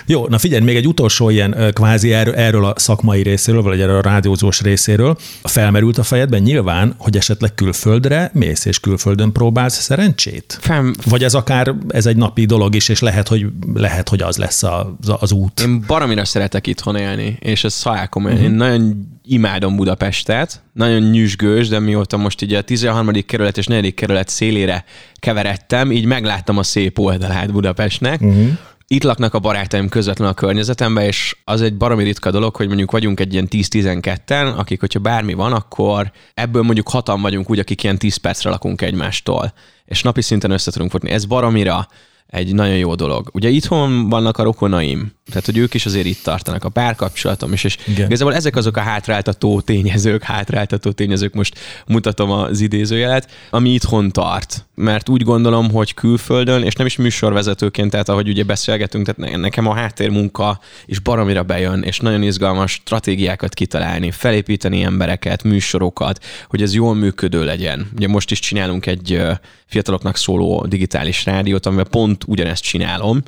Jó, 0.05 0.27
na 0.27 0.37
figyelj, 0.37 0.63
még 0.63 0.75
egy 0.75 0.87
utolsó 0.87 1.29
ilyen 1.29 1.71
kvázi 1.73 2.13
erről, 2.13 2.35
erről 2.35 2.65
a 2.65 2.73
szakmai 2.77 3.21
részéről, 3.21 3.61
vagy 3.61 3.81
erről 3.81 3.97
a 3.97 4.01
rádiózós 4.01 4.61
részéről. 4.61 5.17
Felmerült 5.43 5.97
a 5.97 6.03
fejedben 6.03 6.41
nyilván, 6.41 6.95
hogy 6.97 7.17
esetleg 7.17 7.55
külföldre 7.55 8.31
mész, 8.33 8.65
és 8.65 8.79
külföldön 8.79 9.31
próbálsz 9.31 9.81
szerencsét? 9.81 10.57
Fem... 10.61 10.95
Vagy 11.05 11.23
ez 11.23 11.33
akár 11.33 11.75
ez 11.87 12.05
egy 12.05 12.17
napi 12.17 12.45
dolog 12.45 12.75
is, 12.75 12.89
és 12.89 12.99
lehet, 12.99 13.27
hogy, 13.27 13.45
lehet, 13.73 14.09
hogy 14.09 14.21
az 14.21 14.37
lesz 14.37 14.63
az, 14.63 15.13
az 15.19 15.31
út. 15.31 15.59
Én 15.59 15.83
baromira 15.87 16.25
szeretek 16.25 16.67
itthon 16.67 16.95
élni, 16.95 17.37
és 17.39 17.63
ez 17.63 17.73
szajálkom. 17.73 18.23
Uh-huh. 18.23 18.41
Én 18.41 18.51
nagyon 18.51 19.11
imádom 19.25 19.75
Budapestet, 19.75 20.61
nagyon 20.73 21.01
nyüzsgős, 21.01 21.67
de 21.67 21.79
mióta 21.79 22.17
most 22.17 22.41
így 22.41 22.53
a 22.53 22.61
13. 22.61 23.11
kerület 23.25 23.57
és 23.57 23.65
4. 23.67 23.93
kerület 23.93 24.29
szélére 24.29 24.85
keveredtem, 25.15 25.91
így 25.91 26.05
megláttam 26.05 26.57
a 26.57 26.63
szép 26.63 26.99
oldalát 26.99 27.51
Budapestnek. 27.51 28.21
Uh-huh. 28.21 28.47
Itt 28.87 29.03
laknak 29.03 29.33
a 29.33 29.39
barátaim 29.39 29.89
közvetlen 29.89 30.27
a 30.27 30.33
környezetemben, 30.33 31.03
és 31.03 31.35
az 31.43 31.61
egy 31.61 31.77
baromi 31.77 32.03
ritka 32.03 32.31
dolog, 32.31 32.55
hogy 32.55 32.67
mondjuk 32.67 32.91
vagyunk 32.91 33.19
egy 33.19 33.33
ilyen 33.33 33.47
10-12-en, 33.51 34.55
akik, 34.55 34.79
hogyha 34.79 34.99
bármi 34.99 35.33
van, 35.33 35.53
akkor 35.53 36.11
ebből 36.33 36.61
mondjuk 36.61 36.89
hatan 36.89 37.21
vagyunk 37.21 37.49
úgy, 37.49 37.59
akik 37.59 37.83
ilyen 37.83 37.97
10 37.97 38.15
percre 38.15 38.49
lakunk 38.49 38.81
egymástól, 38.81 39.53
és 39.85 40.01
napi 40.01 40.21
szinten 40.21 40.51
össze 40.51 40.71
tudunk 40.71 40.91
futni. 40.91 41.09
Ez 41.09 41.25
baromira 41.25 41.87
egy 42.33 42.53
nagyon 42.53 42.77
jó 42.77 42.95
dolog. 42.95 43.29
Ugye 43.33 43.49
itthon 43.49 44.09
vannak 44.09 44.37
a 44.37 44.43
rokonaim, 44.43 45.11
tehát 45.25 45.45
hogy 45.45 45.57
ők 45.57 45.73
is 45.73 45.85
azért 45.85 46.05
itt 46.05 46.23
tartanak, 46.23 46.63
a 46.63 46.69
párkapcsolatom 46.69 47.53
is, 47.53 47.63
és 47.63 47.77
Igen. 47.87 48.05
igazából 48.05 48.35
ezek 48.35 48.55
azok 48.55 48.77
a 48.77 48.81
hátráltató 48.81 49.61
tényezők, 49.61 50.23
hátráltató 50.33 50.91
tényezők, 50.91 51.33
most 51.33 51.59
mutatom 51.87 52.31
az 52.31 52.59
idézőjelet, 52.59 53.31
ami 53.49 53.69
itthon 53.69 54.11
tart. 54.11 54.65
Mert 54.75 55.09
úgy 55.09 55.23
gondolom, 55.23 55.71
hogy 55.71 55.93
külföldön, 55.93 56.63
és 56.63 56.73
nem 56.73 56.85
is 56.85 56.97
műsorvezetőként, 56.97 57.91
tehát 57.91 58.09
ahogy 58.09 58.29
ugye 58.29 58.43
beszélgetünk, 58.43 59.05
tehát 59.05 59.37
nekem 59.37 59.67
a 59.67 59.73
háttérmunka 59.73 60.59
is 60.85 60.99
baromira 60.99 61.43
bejön, 61.43 61.81
és 61.81 61.99
nagyon 61.99 62.23
izgalmas 62.23 62.71
stratégiákat 62.71 63.53
kitalálni, 63.53 64.11
felépíteni 64.11 64.83
embereket, 64.83 65.43
műsorokat, 65.43 66.25
hogy 66.47 66.61
ez 66.61 66.73
jól 66.73 66.95
működő 66.95 67.45
legyen. 67.45 67.89
Ugye 67.95 68.07
most 68.07 68.31
is 68.31 68.39
csinálunk 68.39 68.85
egy 68.85 69.21
fiataloknak 69.65 70.17
szóló 70.17 70.65
digitális 70.67 71.25
rádiót, 71.25 71.65
amivel 71.65 71.85
pont 71.85 72.23
ugyanezt 72.27 72.63
csinálom, 72.63 73.21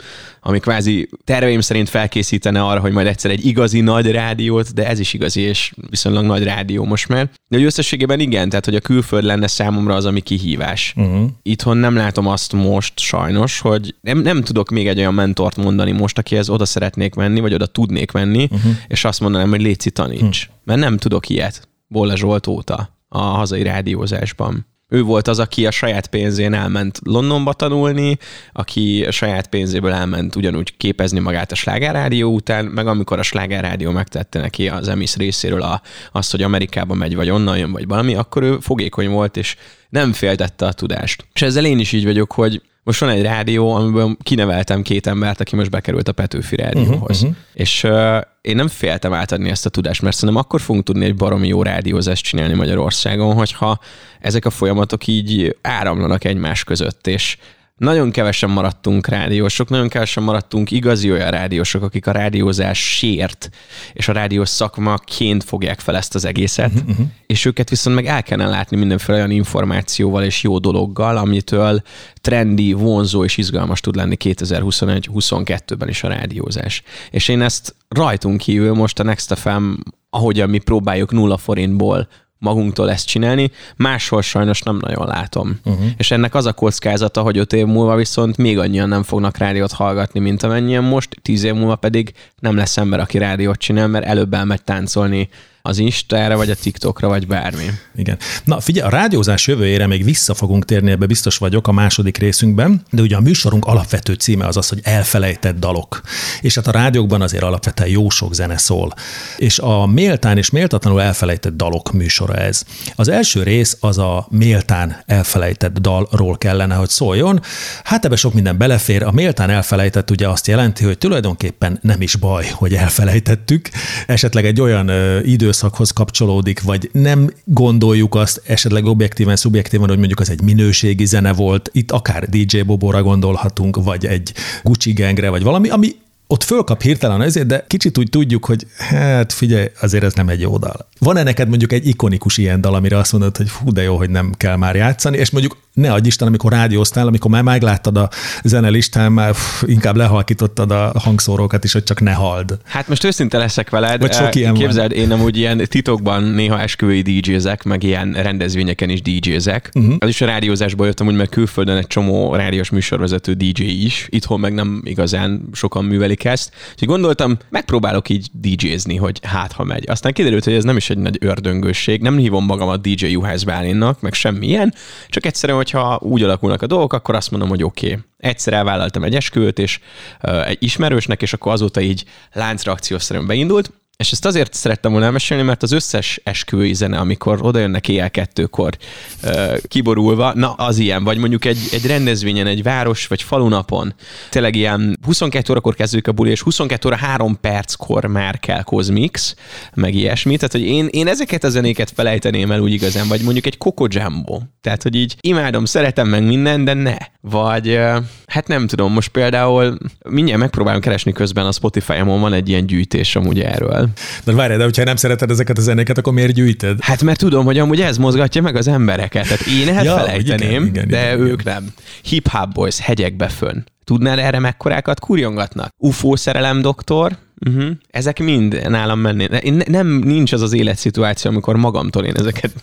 ami 0.47 0.59
kvázi 0.59 1.09
terveim 1.23 1.61
szerint 1.61 1.89
felkészítene 1.89 2.63
arra, 2.63 2.79
hogy 2.79 2.91
majd 2.91 3.07
egyszer 3.07 3.31
egy 3.31 3.45
igazi 3.45 3.81
nagy 3.81 4.11
rádiót, 4.11 4.73
de 4.73 4.87
ez 4.87 4.99
is 4.99 5.13
igazi 5.13 5.41
és 5.41 5.73
viszonylag 5.89 6.25
nagy 6.25 6.43
rádió 6.43 6.83
most 6.83 7.07
már. 7.07 7.29
De 7.47 7.57
hogy 7.57 7.65
összességében 7.65 8.19
igen, 8.19 8.49
tehát 8.49 8.65
hogy 8.65 8.75
a 8.75 8.79
külföld 8.79 9.23
lenne 9.23 9.47
számomra 9.47 9.95
az, 9.95 10.05
ami 10.05 10.21
kihívás. 10.21 10.93
Uh-huh. 10.95 11.29
Itthon 11.41 11.77
nem 11.77 11.95
látom 11.95 12.27
azt 12.27 12.53
most 12.53 12.99
sajnos, 12.99 13.59
hogy 13.59 13.95
nem, 14.01 14.17
nem 14.17 14.41
tudok 14.41 14.69
még 14.69 14.87
egy 14.87 14.97
olyan 14.97 15.13
mentort 15.13 15.55
mondani 15.55 15.91
most, 15.91 16.17
akihez 16.17 16.49
oda 16.49 16.65
szeretnék 16.65 17.15
menni, 17.15 17.39
vagy 17.39 17.53
oda 17.53 17.65
tudnék 17.65 18.11
menni, 18.11 18.43
uh-huh. 18.43 18.71
és 18.87 19.05
azt 19.05 19.19
mondanám, 19.19 19.49
hogy 19.49 19.61
léci 19.61 19.91
taníts. 19.91 20.21
Uh-huh. 20.21 20.61
Mert 20.63 20.79
nem 20.79 20.97
tudok 20.97 21.29
ilyet. 21.29 21.67
Bolle 21.87 22.15
Zsolt 22.15 22.47
óta 22.47 22.97
a 23.07 23.19
hazai 23.19 23.63
rádiózásban. 23.63 24.65
Ő 24.87 25.01
volt 25.01 25.27
az, 25.27 25.39
aki 25.39 25.65
a 25.65 25.71
saját 25.71 26.07
pénzén 26.07 26.53
elment 26.53 26.99
Londonba 27.03 27.53
tanulni, 27.53 28.17
aki 28.53 29.05
a 29.05 29.11
saját 29.11 29.47
pénzéből 29.47 29.91
elment 29.91 30.35
ugyanúgy 30.35 30.77
képezni 30.77 31.19
magát 31.19 31.51
a 31.51 31.55
slágerrádió 31.55 32.33
után, 32.33 32.65
meg 32.65 32.87
amikor 32.87 33.19
a 33.19 33.23
slágerrádió 33.23 33.91
megtette 33.91 34.39
neki 34.39 34.69
az 34.69 34.87
emis 34.87 35.15
részéről 35.15 35.61
a, 35.61 35.81
azt, 36.11 36.31
hogy 36.31 36.41
Amerikába 36.41 36.93
megy, 36.93 37.15
vagy 37.15 37.29
onnan 37.29 37.57
jön, 37.57 37.71
vagy 37.71 37.87
valami, 37.87 38.15
akkor 38.15 38.43
ő 38.43 38.57
fogékony 38.59 39.09
volt, 39.09 39.37
és 39.37 39.55
nem 39.89 40.13
féltette 40.13 40.65
a 40.65 40.73
tudást. 40.73 41.27
És 41.33 41.41
ezzel 41.41 41.65
én 41.65 41.79
is 41.79 41.91
így 41.91 42.03
vagyok, 42.03 42.31
hogy 42.31 42.61
most 42.85 42.99
van 42.99 43.09
egy 43.09 43.21
rádió, 43.21 43.73
amiben 43.73 44.17
kineveltem 44.23 44.81
két 44.81 45.07
embert, 45.07 45.39
aki 45.39 45.55
most 45.55 45.69
bekerült 45.69 46.07
a 46.07 46.11
Petőfi 46.11 46.55
rádióhoz. 46.55 47.21
Uh-huh, 47.21 47.29
uh-huh. 47.29 47.35
És 47.53 47.83
uh, 47.83 48.21
én 48.41 48.55
nem 48.55 48.67
féltem 48.67 49.13
átadni 49.13 49.49
ezt 49.49 49.65
a 49.65 49.69
tudást, 49.69 50.01
mert 50.01 50.15
szerintem 50.15 50.43
akkor 50.43 50.61
fogunk 50.61 50.85
tudni 50.85 51.05
egy 51.05 51.15
baromi 51.15 51.47
jó 51.47 51.63
rádiózást 51.63 52.23
csinálni 52.23 52.53
Magyarországon, 52.53 53.35
hogyha 53.35 53.79
ezek 54.19 54.45
a 54.45 54.49
folyamatok 54.49 55.07
így 55.07 55.57
áramlanak 55.61 56.23
egymás 56.23 56.63
között, 56.63 57.07
és 57.07 57.37
nagyon 57.77 58.11
kevesen 58.11 58.49
maradtunk 58.49 59.07
rádiósok, 59.07 59.69
nagyon 59.69 59.87
kevesen 59.87 60.23
maradtunk 60.23 60.71
igazi 60.71 61.11
olyan 61.11 61.31
rádiósok, 61.31 61.83
akik 61.83 62.07
a 62.07 62.11
rádiózás 62.11 62.95
sért, 62.97 63.49
és 63.93 64.07
a 64.07 64.11
rádiós 64.11 64.49
szakmaként 64.49 65.43
fogják 65.43 65.79
fel 65.79 65.95
ezt 65.95 66.15
az 66.15 66.25
egészet, 66.25 66.73
uh-huh, 66.73 66.89
uh-huh. 66.89 67.05
és 67.25 67.45
őket 67.45 67.69
viszont 67.69 67.95
meg 67.95 68.05
el 68.05 68.23
kellene 68.23 68.49
látni 68.49 68.77
mindenféle 68.77 69.17
olyan 69.17 69.31
információval 69.31 70.23
és 70.23 70.43
jó 70.43 70.57
dologgal, 70.57 71.17
amitől 71.17 71.81
trendi, 72.21 72.73
vonzó 72.73 73.23
és 73.23 73.37
izgalmas 73.37 73.79
tud 73.79 73.95
lenni 73.95 74.17
2021-22-ben 74.19 75.89
is 75.89 76.03
a 76.03 76.07
rádiózás. 76.07 76.83
És 77.11 77.27
én 77.27 77.41
ezt 77.41 77.75
rajtunk 77.87 78.37
kívül 78.37 78.73
most 78.73 78.99
a 78.99 79.03
Next 79.03 79.33
FM, 79.33 79.73
ahogyan 80.09 80.49
mi 80.49 80.57
próbáljuk 80.57 81.11
nulla 81.11 81.37
forintból 81.37 82.07
magunktól 82.37 82.91
ezt 82.91 83.07
csinálni, 83.07 83.51
máshol 83.75 84.21
sajnos 84.21 84.61
nem 84.61 84.77
nagyon 84.81 85.07
látom. 85.07 85.59
Uh-huh. 85.65 85.85
És 85.97 86.11
ennek 86.11 86.35
az 86.35 86.45
a 86.45 86.53
kockázata, 86.53 87.21
hogy 87.21 87.37
öt 87.37 87.53
év 87.53 87.65
múlva 87.65 87.95
viszont 87.95 88.37
még 88.37 88.59
annyian 88.59 88.89
nem 88.89 89.03
fognak 89.03 89.37
rádiót 89.37 89.71
hallgatni, 89.71 90.19
mint 90.19 90.43
amennyien 90.43 90.83
most, 90.83 91.17
tíz 91.21 91.43
év 91.43 91.53
múlva 91.53 91.75
pedig 91.75 92.13
nem 92.45 92.55
lesz 92.55 92.77
ember, 92.77 92.99
aki 92.99 93.17
rádiót 93.17 93.57
csinál, 93.57 93.87
mert 93.87 94.05
előbb 94.05 94.33
elmegy 94.33 94.63
táncolni 94.63 95.29
az 95.65 95.77
Instára, 95.77 96.37
vagy 96.37 96.49
a 96.49 96.55
TikTokra, 96.55 97.07
vagy 97.07 97.27
bármi. 97.27 97.65
Igen. 97.95 98.17
Na 98.43 98.59
figyelj, 98.59 98.87
a 98.87 98.89
rádiózás 98.89 99.47
jövőjére 99.47 99.87
még 99.87 100.03
vissza 100.03 100.33
fogunk 100.33 100.65
térni, 100.65 100.91
ebbe 100.91 101.05
biztos 101.05 101.37
vagyok 101.37 101.67
a 101.67 101.71
második 101.71 102.17
részünkben, 102.17 102.81
de 102.91 103.01
ugye 103.01 103.15
a 103.15 103.19
műsorunk 103.19 103.65
alapvető 103.65 104.13
címe 104.13 104.45
az 104.45 104.57
az, 104.57 104.69
hogy 104.69 104.79
elfelejtett 104.83 105.59
dalok. 105.59 106.01
És 106.41 106.55
hát 106.55 106.67
a 106.67 106.71
rádiókban 106.71 107.21
azért 107.21 107.43
alapvetően 107.43 107.89
jó 107.89 108.09
sok 108.09 108.33
zene 108.33 108.57
szól. 108.57 108.93
És 109.37 109.59
a 109.59 109.85
méltán 109.85 110.37
és 110.37 110.49
méltatlanul 110.49 111.01
elfelejtett 111.01 111.55
dalok 111.55 111.91
műsora 111.91 112.35
ez. 112.35 112.63
Az 112.95 113.07
első 113.07 113.43
rész 113.43 113.77
az 113.79 113.97
a 113.97 114.27
méltán 114.29 115.03
elfelejtett 115.05 115.77
dalról 115.77 116.37
kellene, 116.37 116.75
hogy 116.75 116.89
szóljon. 116.89 117.41
Hát 117.83 118.05
ebbe 118.05 118.15
sok 118.15 118.33
minden 118.33 118.57
belefér. 118.57 119.03
A 119.03 119.11
méltán 119.11 119.49
elfelejtett 119.49 120.11
ugye 120.11 120.27
azt 120.27 120.47
jelenti, 120.47 120.83
hogy 120.83 120.97
tulajdonképpen 120.97 121.79
nem 121.81 122.01
is 122.01 122.15
baj, 122.15 122.34
hogy 122.43 122.73
elfelejtettük. 122.73 123.69
Esetleg 124.07 124.45
egy 124.45 124.61
olyan 124.61 124.89
idő 124.89 125.45
időszakhoz 125.45 125.91
kapcsolódik, 125.91 126.61
vagy 126.61 126.89
nem 126.91 127.31
gondoljuk 127.43 128.15
azt 128.15 128.41
esetleg 128.45 128.85
objektíven, 128.85 129.35
szubjektíven, 129.35 129.87
hogy 129.87 129.97
mondjuk 129.97 130.19
az 130.19 130.29
egy 130.29 130.41
minőségi 130.41 131.05
zene 131.05 131.33
volt, 131.33 131.69
itt 131.73 131.91
akár 131.91 132.29
DJ 132.29 132.61
Bobóra 132.61 133.03
gondolhatunk, 133.03 133.83
vagy 133.83 134.05
egy 134.05 134.33
Gucci 134.63 134.93
Gangre, 134.93 135.29
vagy 135.29 135.43
valami, 135.43 135.69
ami 135.69 135.95
ott 136.27 136.43
fölkap 136.43 136.81
hirtelen 136.81 137.21
ezért, 137.21 137.47
de 137.47 137.65
kicsit 137.67 137.97
úgy 137.97 138.09
tudjuk, 138.09 138.45
hogy 138.45 138.67
hát 138.77 139.33
figyelj, 139.33 139.67
azért 139.81 140.03
ez 140.03 140.13
nem 140.13 140.29
egy 140.29 140.39
jó 140.39 140.57
dal. 140.57 140.87
Van-e 140.99 141.23
neked 141.23 141.47
mondjuk 141.47 141.73
egy 141.73 141.87
ikonikus 141.87 142.37
ilyen 142.37 142.61
dal, 142.61 142.75
amire 142.75 142.97
azt 142.97 143.11
mondod, 143.11 143.37
hogy 143.37 143.49
hú, 143.49 143.71
de 143.71 143.81
jó, 143.81 143.97
hogy 143.97 144.09
nem 144.09 144.33
kell 144.37 144.55
már 144.55 144.75
játszani, 144.75 145.17
és 145.17 145.29
mondjuk 145.29 145.57
ne 145.75 145.93
adj 145.93 146.07
Isten, 146.07 146.27
amikor 146.27 146.51
rádióztál, 146.51 147.07
amikor 147.07 147.31
már 147.31 147.43
megláttad 147.43 147.97
a 147.97 148.09
zenelistán, 148.43 149.11
már 149.11 149.31
pff, 149.31 149.63
inkább 149.65 149.95
lehalkítottad 149.95 150.71
a 150.71 150.91
hangszórókat 150.99 151.63
is, 151.63 151.73
hogy 151.73 151.83
csak 151.83 152.01
ne 152.01 152.13
hald. 152.13 152.57
Hát 152.63 152.87
most 152.87 153.03
őszinte 153.03 153.37
leszek 153.37 153.69
veled. 153.69 154.01
Vagy 154.01 154.13
sok 154.13 154.35
ilyen 154.35 154.53
Képzeld, 154.53 154.91
van. 154.91 154.99
én 154.99 155.11
amúgy 155.11 155.37
ilyen 155.37 155.57
titokban 155.69 156.23
néha 156.23 156.59
esküvői 156.59 157.01
DJ-zek, 157.01 157.63
meg 157.63 157.83
ilyen 157.83 158.13
rendezvényeken 158.13 158.89
is 158.89 159.01
DJ-zek. 159.01 159.69
Uh-huh. 159.73 159.95
Az 159.99 160.09
is 160.09 160.21
a 160.21 160.25
rádiózásból 160.25 160.85
jöttem, 160.85 161.07
úgy 161.07 161.15
meg 161.15 161.29
külföldön 161.29 161.77
egy 161.77 161.87
csomó 161.87 162.35
rádiós 162.35 162.69
műsorvezető 162.69 163.33
Díj 163.33 163.83
is. 163.83 164.07
Itthon 164.09 164.39
meg 164.39 164.53
nem 164.53 164.81
igazán 164.83 165.41
sokan 165.53 165.85
művelik 165.85 166.23
ezt. 166.25 166.51
Úgyhogy 166.71 166.87
gondoltam, 166.87 167.37
megpróbálok 167.49 168.09
így 168.09 168.27
DJ-zni, 168.31 168.95
hogy 168.95 169.19
hát 169.23 169.51
ha 169.51 169.63
megy. 169.63 169.83
Aztán 169.89 170.13
kiderült, 170.13 170.43
hogy 170.43 170.53
ez 170.53 170.63
nem 170.63 170.77
is 170.77 170.89
egy 170.89 170.97
nagy 170.97 171.17
ördöngősség. 171.19 172.01
Nem 172.01 172.17
hívom 172.17 172.45
magamat 172.45 172.81
DJ 172.81 173.05
Juhász 173.05 173.43
Bálinnak, 173.43 174.01
meg 174.01 174.13
semmilyen, 174.13 174.73
csak 175.09 175.25
egyszerűen 175.25 175.57
hogyha 175.71 175.99
úgy 176.01 176.23
alakulnak 176.23 176.61
a 176.61 176.67
dolgok, 176.67 176.93
akkor 176.93 177.15
azt 177.15 177.31
mondom, 177.31 177.49
hogy 177.49 177.63
oké. 177.63 177.85
Okay. 177.85 177.99
Egyszer 178.17 178.53
elvállaltam 178.53 179.03
egy 179.03 179.15
esküvőt, 179.15 179.59
és 179.59 179.79
uh, 180.23 180.47
egy 180.47 180.57
ismerősnek, 180.59 181.21
és 181.21 181.33
akkor 181.33 181.51
azóta 181.51 181.81
így 181.81 182.03
láncreakciószerűen 182.33 183.27
beindult, 183.27 183.71
és 183.97 184.11
ezt 184.11 184.25
azért 184.25 184.53
szerettem 184.53 184.91
volna 184.91 185.05
elmesélni, 185.05 185.43
mert 185.43 185.63
az 185.63 185.71
összes 185.71 186.21
esküvői 186.23 186.73
zene, 186.73 186.97
amikor 186.97 187.39
oda 187.41 187.59
jönnek 187.59 187.89
éjjel 187.89 188.11
kettőkor 188.11 188.77
uh, 189.23 189.57
kiborulva, 189.67 190.33
na 190.33 190.51
az 190.51 190.77
ilyen, 190.77 191.03
vagy 191.03 191.17
mondjuk 191.17 191.45
egy, 191.45 191.57
egy 191.71 191.85
rendezvényen, 191.85 192.47
egy 192.47 192.63
város 192.63 193.07
vagy 193.07 193.21
falunapon, 193.21 193.93
tényleg 194.29 194.55
ilyen 194.55 194.99
22 195.05 195.51
órakor 195.51 195.75
kezdődik 195.75 196.07
a 196.07 196.11
buli, 196.11 196.29
és 196.29 196.41
22 196.41 196.87
óra 196.87 196.97
3 196.97 197.39
perckor 197.41 198.05
már 198.05 198.39
kell 198.39 198.63
Cosmix, 198.63 199.35
meg 199.73 199.93
ilyesmi, 199.93 200.35
tehát 200.35 200.51
hogy 200.51 200.65
én, 200.65 200.87
én 200.91 201.07
ezeket 201.07 201.43
a 201.43 201.49
zenéket 201.49 201.91
felejteném 201.95 202.51
el 202.51 202.59
úgy 202.59 202.73
igazán, 202.73 203.07
vagy 203.07 203.21
mondjuk 203.21 203.45
egy 203.45 203.57
Coco 203.57 203.85
Jumbo, 203.89 204.41
tehát 204.61 204.83
hogy 204.83 204.95
így 204.95 205.15
imádom, 205.21 205.65
szeretem 205.65 206.07
meg 206.07 206.25
minden, 206.25 206.63
de 206.65 206.73
ne. 206.73 206.97
Vagy 207.21 207.67
uh, 207.67 207.97
hát 208.25 208.47
nem 208.47 208.67
tudom, 208.67 208.93
most 208.93 209.09
például 209.09 209.77
mindjárt 210.09 210.39
megpróbálom 210.39 210.81
keresni 210.81 211.11
közben 211.11 211.45
a 211.45 211.51
Spotify-on 211.51 212.21
van 212.21 212.33
egy 212.33 212.49
ilyen 212.49 212.65
gyűjtés 212.65 213.15
amúgy 213.15 213.39
erről, 213.39 213.84
de 214.23 214.33
várj, 214.33 214.55
de 214.55 214.63
hogyha 214.63 214.83
nem 214.83 214.95
szereted 214.95 215.29
ezeket 215.29 215.57
a 215.57 215.61
zenéket, 215.61 215.97
akkor 215.97 216.13
miért 216.13 216.33
gyűjted? 216.33 216.77
Hát 216.81 217.03
mert 217.03 217.19
tudom, 217.19 217.45
hogy 217.45 217.59
amúgy 217.59 217.81
ez 217.81 217.97
mozgatja 217.97 218.41
meg 218.41 218.55
az 218.55 218.67
embereket. 218.67 219.23
Tehát 219.23 219.45
én 219.45 219.75
ezt 219.75 219.85
ja, 219.85 219.97
felejteném, 219.97 220.49
igen, 220.49 220.65
igen, 220.65 220.87
de 220.87 221.13
igen, 221.13 221.19
ők 221.19 221.41
igen. 221.41 221.53
nem. 221.53 221.73
Hip 222.01 222.27
Hop 222.27 222.53
Boys 222.53 222.79
hegyekbe 222.79 223.27
fönn. 223.27 223.63
Tudnál 223.83 224.19
erre 224.19 224.39
mekkorákat 224.39 224.99
kurjongatnak? 224.99 225.69
UFO 225.77 226.15
szerelem 226.15 226.61
doktor, 226.61 227.17
Uh-huh. 227.47 227.71
Ezek 227.89 228.19
mind 228.19 228.69
nálam 228.69 228.99
mennének. 228.99 229.67
Nem, 229.67 229.87
nincs 229.87 230.31
az 230.31 230.41
az 230.41 230.53
életszituáció, 230.53 231.31
amikor 231.31 231.55
magamtól 231.55 232.03
én 232.03 232.15
ezeket 232.15 232.53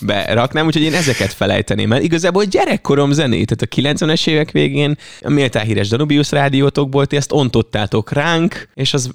beraknám, 0.00 0.66
úgyhogy 0.66 0.82
én 0.82 0.94
ezeket 0.94 1.32
felejteném 1.32 1.92
el. 1.92 2.02
Igazából 2.02 2.44
gyerekkorom 2.44 3.12
zenét, 3.12 3.56
tehát 3.56 3.96
a 3.96 4.04
90-es 4.04 4.26
évek 4.26 4.50
végén 4.50 4.98
a 5.20 5.30
méltán 5.30 5.64
híres 5.64 5.88
Danubius 5.88 6.30
rádiótokból 6.30 7.06
ti 7.06 7.16
ezt 7.16 7.32
ontottátok 7.32 8.12
ránk, 8.12 8.68
és 8.74 8.94
az 8.94 9.10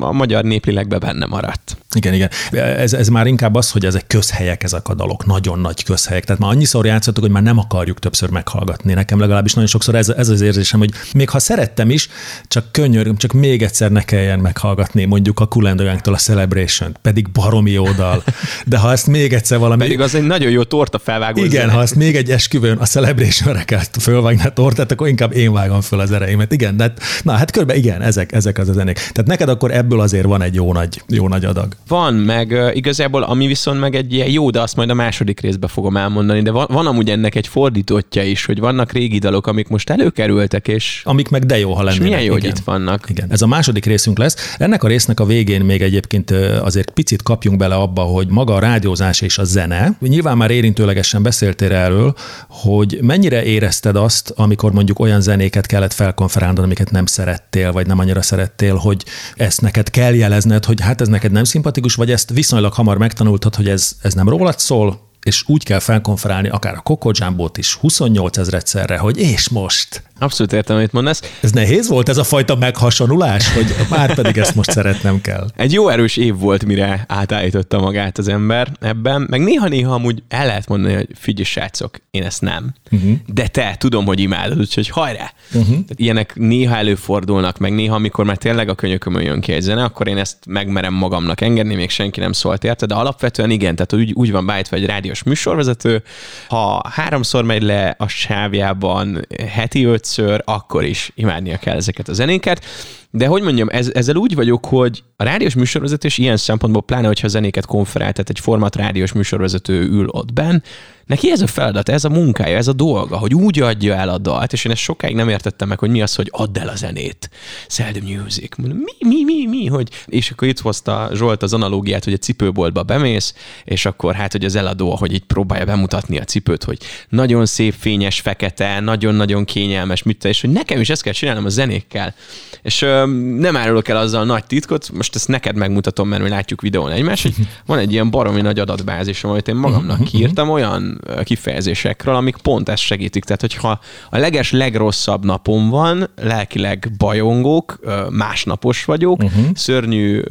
a 0.00 0.12
magyar 0.12 0.44
néplélekbe 0.44 0.98
benne 0.98 1.26
maradt. 1.26 1.76
Igen, 1.94 2.14
igen. 2.14 2.30
Ez, 2.50 2.92
ez 2.92 3.08
már 3.08 3.26
inkább 3.26 3.54
az, 3.54 3.70
hogy 3.70 3.84
ezek 3.84 4.06
közhelyek, 4.06 4.62
ezek 4.62 4.88
a 4.88 4.94
dalok, 4.94 5.26
nagyon 5.26 5.58
nagy 5.58 5.84
közhelyek. 5.84 6.24
Tehát 6.24 6.40
már 6.40 6.50
annyiszor 6.50 6.86
játszottuk, 6.86 7.22
hogy 7.22 7.32
már 7.32 7.42
nem 7.42 7.58
akarjuk 7.58 7.98
többször 7.98 8.30
meghallgatni. 8.30 8.92
Nekem 8.92 9.18
legalábbis 9.18 9.52
nagyon 9.52 9.68
sokszor 9.68 9.94
ez, 9.94 10.08
ez 10.08 10.28
az 10.28 10.40
érzésem, 10.40 10.78
hogy 10.78 10.90
még 11.14 11.28
ha 11.28 11.38
szerettem 11.38 11.90
is, 11.90 12.08
csak 12.48 12.72
könyörgöm, 12.72 13.16
csak 13.16 13.32
még 13.32 13.62
egyszer 13.62 13.90
ne 13.90 14.02
kelljen 14.02 14.38
meghallgatni 14.38 15.04
mondjuk 15.04 15.40
a 15.40 15.46
Kulendogánktól 15.46 16.14
a 16.14 16.18
Celebration, 16.18 16.96
pedig 17.02 17.30
baromi 17.30 17.70
jó 17.70 17.92
dal. 17.92 18.24
De 18.66 18.78
ha 18.78 18.92
ezt 18.92 19.06
még 19.06 19.32
egyszer 19.32 19.58
valami... 19.62 19.82
Pedig 19.82 20.00
az 20.00 20.14
egy 20.14 20.22
nagyon 20.22 20.50
jó 20.50 20.62
torta 20.62 20.98
felvágó. 20.98 21.44
Igen, 21.44 21.70
ha 21.70 21.82
ezt 21.82 21.94
még 21.94 22.16
egy 22.16 22.30
esküvőn 22.30 22.76
a 22.76 22.84
Celebration-re 22.84 23.64
kell 23.64 23.80
fölvágni 24.00 24.42
a 24.44 24.48
tortát, 24.48 24.92
akkor 24.92 25.08
inkább 25.08 25.34
én 25.34 25.52
vágom 25.52 25.80
föl 25.80 26.00
az 26.00 26.12
ereimet. 26.12 26.52
Igen, 26.52 26.76
de 26.76 26.92
na 27.22 27.32
hát 27.32 27.50
körbe 27.50 27.76
igen, 27.76 28.02
ezek, 28.02 28.32
ezek 28.32 28.58
az 28.58 28.68
a 28.68 28.72
zenék. 28.72 28.94
Tehát 28.94 29.26
neked 29.26 29.48
akkor 29.48 29.70
ebből 29.70 30.00
azért 30.00 30.24
van 30.24 30.42
egy 30.42 30.54
jó 30.54 30.72
nagy, 30.72 31.02
jó 31.08 31.28
nagy 31.28 31.44
adag. 31.44 31.76
Van, 31.88 32.14
meg 32.14 32.70
igazából 32.74 33.22
ami 33.22 33.46
viszont 33.46 33.80
meg 33.80 33.94
egy 33.94 34.12
ilyen 34.12 34.28
jó, 34.28 34.50
de 34.50 34.60
azt 34.60 34.76
majd 34.76 34.90
a 34.90 34.94
második 34.94 35.40
részben 35.40 35.68
fogom 35.68 35.96
elmondani, 35.96 36.42
de 36.42 36.50
van, 36.50 36.66
van 36.70 36.86
amúgy 36.86 37.10
ennek 37.10 37.34
egy 37.34 37.46
fordítottja 37.46 38.22
is, 38.22 38.44
hogy 38.44 38.58
vannak 38.58 38.92
régi 38.92 39.18
dalok, 39.18 39.46
amik 39.46 39.68
most 39.68 39.90
előkerültek, 39.90 40.68
és... 40.68 41.02
Amik 41.04 41.28
meg 41.28 41.46
de 41.46 41.58
jó, 41.58 41.72
ha 41.72 41.82
lennének. 41.82 42.02
És 42.02 42.08
milyen 42.08 42.22
jó, 42.22 42.36
igen. 42.36 42.50
hogy 42.50 42.58
itt 42.58 42.64
vannak. 42.64 43.06
Igen. 43.08 43.26
Ez 43.30 43.42
a 43.42 43.46
második 43.46 43.84
részünk 43.84 44.18
lesz. 44.18 44.56
Ennek 44.58 44.82
a 44.82 44.88
résznek 44.88 45.20
a 45.20 45.24
végén 45.24 45.60
még 45.60 45.82
egyébként 45.82 46.30
azért 46.62 46.90
picit 46.90 47.22
kapjunk 47.22 47.58
bele 47.58 47.74
abba, 47.74 48.02
hogy 48.02 48.26
maga 48.28 48.54
a 48.54 48.58
rádiózás 48.58 49.20
és 49.20 49.38
a 49.38 49.44
zene. 49.52 49.96
Nyilván 50.00 50.36
már 50.36 50.50
érintőlegesen 50.50 51.22
beszéltél 51.22 51.72
erről, 51.72 52.14
hogy 52.48 52.98
mennyire 53.02 53.44
érezted 53.44 53.96
azt, 53.96 54.32
amikor 54.36 54.72
mondjuk 54.72 54.98
olyan 54.98 55.20
zenéket 55.20 55.66
kellett 55.66 55.92
felkonferálnod, 55.92 56.64
amiket 56.64 56.90
nem 56.90 57.06
szerettél, 57.06 57.72
vagy 57.72 57.86
nem 57.86 57.98
annyira 57.98 58.22
szerettél, 58.22 58.76
hogy 58.76 59.04
ezt 59.36 59.60
neked 59.60 59.90
kell 59.90 60.14
jelezned, 60.14 60.64
hogy 60.64 60.80
hát 60.80 61.00
ez 61.00 61.08
neked 61.08 61.32
nem 61.32 61.44
szimpatikus, 61.44 61.94
vagy 61.94 62.10
ezt 62.10 62.30
viszonylag 62.30 62.72
hamar 62.72 62.98
megtanultad, 62.98 63.54
hogy 63.54 63.68
ez, 63.68 63.92
ez 64.02 64.14
nem 64.14 64.28
rólad 64.28 64.58
szól, 64.58 65.10
és 65.22 65.44
úgy 65.46 65.64
kell 65.64 65.78
felkonferálni 65.78 66.48
akár 66.48 66.82
a 66.84 67.10
Jumbo-t 67.10 67.58
is 67.58 67.74
28 67.74 68.38
ezredszerre, 68.38 68.98
hogy 68.98 69.18
és 69.18 69.48
most. 69.48 70.02
Abszolút 70.22 70.52
értem, 70.52 70.76
amit 70.76 70.92
mondasz. 70.92 71.32
Ez 71.40 71.50
nehéz 71.50 71.88
volt 71.88 72.08
ez 72.08 72.16
a 72.16 72.24
fajta 72.24 72.56
meghasonulás, 72.56 73.52
hogy 73.54 73.74
már 73.90 74.14
pedig 74.14 74.38
ezt 74.38 74.54
most 74.54 74.70
szeretnem 74.70 75.20
kell. 75.20 75.46
Egy 75.56 75.72
jó 75.72 75.88
erős 75.88 76.16
év 76.16 76.36
volt, 76.36 76.64
mire 76.64 77.04
átállította 77.08 77.80
magát 77.80 78.18
az 78.18 78.28
ember 78.28 78.72
ebben, 78.80 79.26
meg 79.30 79.40
néha-néha 79.40 79.94
amúgy 79.94 80.22
el 80.28 80.46
lehet 80.46 80.68
mondani, 80.68 80.94
hogy 80.94 81.08
figyelj 81.14 81.44
srácok, 81.44 81.96
én 82.10 82.22
ezt 82.22 82.40
nem. 82.40 82.74
Uh-huh. 82.90 83.12
De 83.26 83.46
te, 83.46 83.74
tudom, 83.78 84.04
hogy 84.04 84.20
imádod, 84.20 84.58
úgyhogy 84.58 84.88
hajrá! 84.88 85.32
Uh-huh. 85.54 85.78
Ilyenek 85.94 86.34
néha 86.34 86.76
előfordulnak, 86.76 87.58
meg 87.58 87.72
néha, 87.72 87.94
amikor 87.94 88.24
már 88.24 88.36
tényleg 88.36 88.68
a 88.68 88.74
könyökömön 88.74 89.22
jön 89.22 89.40
ki 89.40 89.52
egy 89.52 89.62
zene, 89.62 89.84
akkor 89.84 90.08
én 90.08 90.18
ezt 90.18 90.36
megmerem 90.46 90.94
magamnak 90.94 91.40
engedni, 91.40 91.74
még 91.74 91.90
senki 91.90 92.20
nem 92.20 92.32
szólt 92.32 92.64
érte, 92.64 92.86
de 92.86 92.94
alapvetően 92.94 93.50
igen, 93.50 93.74
tehát 93.74 93.92
úgy, 93.92 94.12
úgy 94.12 94.30
van 94.30 94.46
beállítva 94.46 94.76
egy 94.76 94.86
rádiós 94.86 95.22
műsorvezető, 95.22 96.02
ha 96.48 96.82
háromszor 96.90 97.44
megy 97.44 97.62
le 97.62 97.94
a 97.98 98.08
sávjában 98.08 99.26
heti 99.48 99.84
öt 99.84 100.04
többször, 100.14 100.42
akkor 100.44 100.84
is 100.84 101.12
imádnia 101.14 101.56
kell 101.56 101.76
ezeket 101.76 102.08
a 102.08 102.12
zenéket. 102.12 102.64
De 103.10 103.26
hogy 103.26 103.42
mondjam, 103.42 103.68
ez, 103.68 103.90
ezzel 103.94 104.16
úgy 104.16 104.34
vagyok, 104.34 104.66
hogy 104.66 105.02
a 105.16 105.24
rádiós 105.24 105.54
műsorvezetés 105.54 106.18
ilyen 106.18 106.36
szempontból, 106.36 106.82
pláne, 106.82 107.06
hogyha 107.06 107.28
zenéket 107.28 107.66
konferál, 107.66 108.12
tehát 108.12 108.30
egy 108.30 108.40
format 108.40 108.76
rádiós 108.76 109.12
műsorvezető 109.12 109.82
ül 109.82 110.08
ott 110.08 110.32
benn, 110.32 110.58
neki 111.06 111.30
ez 111.30 111.40
a 111.40 111.46
feladat, 111.46 111.88
ez 111.88 112.04
a 112.04 112.08
munkája, 112.08 112.56
ez 112.56 112.68
a 112.68 112.72
dolga, 112.72 113.16
hogy 113.16 113.34
úgy 113.34 113.60
adja 113.60 113.94
el 113.94 114.08
a 114.08 114.18
dalt, 114.18 114.52
és 114.52 114.64
én 114.64 114.72
ezt 114.72 114.80
sokáig 114.80 115.14
nem 115.14 115.28
értettem 115.28 115.68
meg, 115.68 115.78
hogy 115.78 115.90
mi 115.90 116.02
az, 116.02 116.14
hogy 116.14 116.28
add 116.30 116.58
el 116.58 116.68
a 116.68 116.76
zenét. 116.76 117.30
Sell 117.68 117.92
the 117.92 118.16
music. 118.16 118.56
Mondom, 118.56 118.78
mi, 118.78 119.08
mi, 119.08 119.24
mi, 119.24 119.46
mi, 119.46 119.66
hogy... 119.66 119.88
És 120.06 120.30
akkor 120.30 120.48
itt 120.48 120.60
hozta 120.60 121.10
Zsolt 121.14 121.42
az 121.42 121.52
analógiát, 121.52 122.04
hogy 122.04 122.12
a 122.12 122.16
cipőboltba 122.16 122.82
bemész, 122.82 123.34
és 123.64 123.84
akkor 123.84 124.14
hát, 124.14 124.32
hogy 124.32 124.44
az 124.44 124.54
eladó, 124.54 124.94
hogy 124.96 125.12
így 125.12 125.24
próbálja 125.24 125.64
bemutatni 125.64 126.18
a 126.18 126.24
cipőt, 126.24 126.64
hogy 126.64 126.78
nagyon 127.08 127.46
szép, 127.46 127.74
fényes, 127.78 128.20
fekete, 128.20 128.80
nagyon-nagyon 128.80 129.44
kényelmes, 129.44 130.02
mit 130.02 130.24
és 130.24 130.40
hogy 130.40 130.50
nekem 130.50 130.80
is 130.80 130.90
ezt 130.90 131.02
kell 131.02 131.12
csinálnom 131.12 131.44
a 131.44 131.48
zenékkel. 131.48 132.14
És 132.62 132.82
ö, 132.82 133.06
nem 133.38 133.56
árulok 133.56 133.88
el 133.88 133.96
azzal 133.96 134.20
a 134.20 134.24
nagy 134.24 134.44
titkot, 134.44 134.90
most 134.90 135.14
ezt 135.14 135.28
neked 135.28 135.56
megmutatom, 135.56 136.08
mert 136.08 136.22
mi 136.22 136.28
látjuk 136.28 136.60
videón 136.60 136.90
egymást, 136.90 137.22
hogy 137.22 137.34
van 137.66 137.78
egy 137.78 137.92
ilyen 137.92 138.10
baromi 138.10 138.40
nagy 138.40 138.58
adatbázis, 138.58 139.24
amit 139.24 139.48
én 139.48 139.54
magamnak 139.54 140.04
kiírtam, 140.04 140.50
olyan 140.50 140.91
kifejezésekről, 141.22 142.14
amik 142.14 142.36
pont 142.36 142.68
ezt 142.68 142.82
segítik. 142.82 143.24
Tehát, 143.24 143.40
hogyha 143.40 143.80
a 144.10 144.18
leges 144.18 144.52
legrosszabb 144.52 145.24
napom 145.24 145.68
van, 145.68 146.10
lelkileg 146.16 146.90
bajongok, 146.98 147.78
másnapos 148.10 148.84
vagyok, 148.84 149.22
uh-huh. 149.22 149.44
szörnyű, 149.54 150.22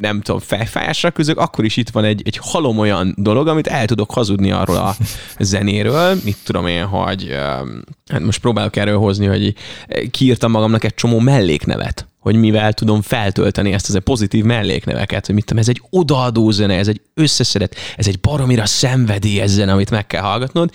nem 0.00 0.20
tudom, 0.20 0.40
fejfájásra 0.40 1.10
küzdök, 1.10 1.38
akkor 1.38 1.64
is 1.64 1.76
itt 1.76 1.88
van 1.88 2.04
egy, 2.04 2.22
egy 2.24 2.38
halom 2.42 2.78
olyan 2.78 3.14
dolog, 3.18 3.48
amit 3.48 3.66
el 3.66 3.86
tudok 3.86 4.10
hazudni 4.10 4.50
arról 4.50 4.76
a 4.76 4.96
zenéről. 5.38 6.18
Mit 6.24 6.36
tudom 6.44 6.66
én, 6.66 6.84
hogy 6.84 7.36
hát 8.06 8.20
most 8.20 8.40
próbálok 8.40 8.76
erről 8.76 8.98
hozni, 8.98 9.26
hogy 9.26 9.54
kiírtam 10.10 10.50
magamnak 10.50 10.84
egy 10.84 10.94
csomó 10.94 11.18
melléknevet 11.18 12.06
hogy 12.26 12.36
mivel 12.36 12.72
tudom 12.72 13.02
feltölteni 13.02 13.72
ezt 13.72 13.88
az 13.88 14.00
pozitív 14.04 14.44
mellékneveket, 14.44 15.26
hogy 15.26 15.34
mit 15.34 15.44
tudom, 15.44 15.62
ez 15.62 15.68
egy 15.68 15.82
odaadó 15.90 16.50
zene, 16.50 16.74
ez 16.74 16.88
egy 16.88 17.00
összeszedett, 17.14 17.74
ez 17.96 18.06
egy 18.06 18.20
baromira 18.20 18.66
szenvedélyes 18.66 19.50
zene, 19.50 19.72
amit 19.72 19.90
meg 19.90 20.06
kell 20.06 20.22
hallgatnod, 20.22 20.70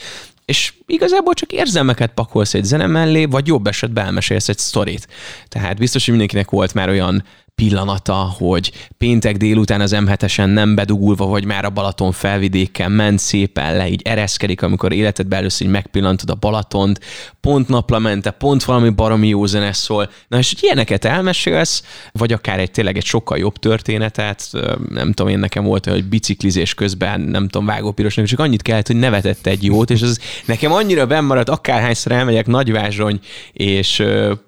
és 0.46 0.74
igazából 0.86 1.34
csak 1.34 1.52
érzelmeket 1.52 2.14
pakolsz 2.14 2.54
egy 2.54 2.64
zene 2.64 2.88
mellé, 2.88 3.26
vagy 3.26 3.48
jobb 3.48 3.68
esetben 3.68 4.06
elmesélsz 4.06 4.50
egy 4.50 4.58
sztorit. 4.58 5.08
Tehát 5.48 5.78
biztos, 5.78 6.04
hogy 6.04 6.14
mindenkinek 6.14 6.50
volt 6.50 6.74
már 6.74 6.90
olyan 6.90 7.24
pillanata, 7.62 8.14
hogy 8.14 8.72
péntek 8.98 9.38
délután 9.38 9.82
az 9.82 9.96
M7-esen 9.96 10.54
nem 10.54 10.76
bedugulva, 10.76 11.26
vagy 11.26 11.46
már 11.46 11.66
a 11.66 11.70
Balaton 11.70 12.12
felvidéken 12.12 12.92
ment 12.92 13.20
szépen 13.20 13.76
le, 13.76 13.90
így 13.90 14.02
ereszkedik, 14.04 14.62
amikor 14.62 14.94
életedben 14.94 15.40
először 15.40 15.68
így 15.68 15.74
megpillantod 15.74 16.30
a 16.30 16.36
Balatont, 16.36 17.00
pont 17.42 17.68
naplemente, 17.68 18.32
pont 18.32 18.64
valami 18.64 18.90
baromi 18.90 19.28
jó 19.28 19.46
zene 19.46 19.74
szól. 19.74 20.10
Na 20.28 20.38
és 20.38 20.50
hogy 20.50 20.64
ilyeneket 20.64 21.06
elmesélsz, 21.06 21.84
vagy 22.12 22.32
akár 22.32 22.60
egy 22.60 22.72
tényleg 22.72 22.98
egy 22.98 23.06
sokkal 23.06 23.38
jobb 23.38 23.58
történetet, 23.58 24.50
nem 24.90 25.14
tudom, 25.14 25.32
én 25.32 25.40
nekem 25.40 25.64
volt 25.64 25.86
hogy 25.86 26.06
biciklizés 26.06 26.74
közben, 26.74 27.22
nem 27.22 27.48
tudom, 27.48 27.68
vágópirosnak, 27.68 28.26
csak 28.26 28.40
annyit 28.40 28.62
kellett, 28.62 28.88
hogy 28.88 28.96
nevetett 28.96 29.48
egy 29.48 29.64
jót, 29.64 29.90
és 29.90 30.02
az 30.02 30.20
nekem 30.46 30.72
annyira 30.72 31.06
bennmaradt, 31.06 31.50
akárhányszor 31.50 32.12
elmegyek 32.12 32.48
Nagyvázsony 32.48 33.20
és 33.54 34.04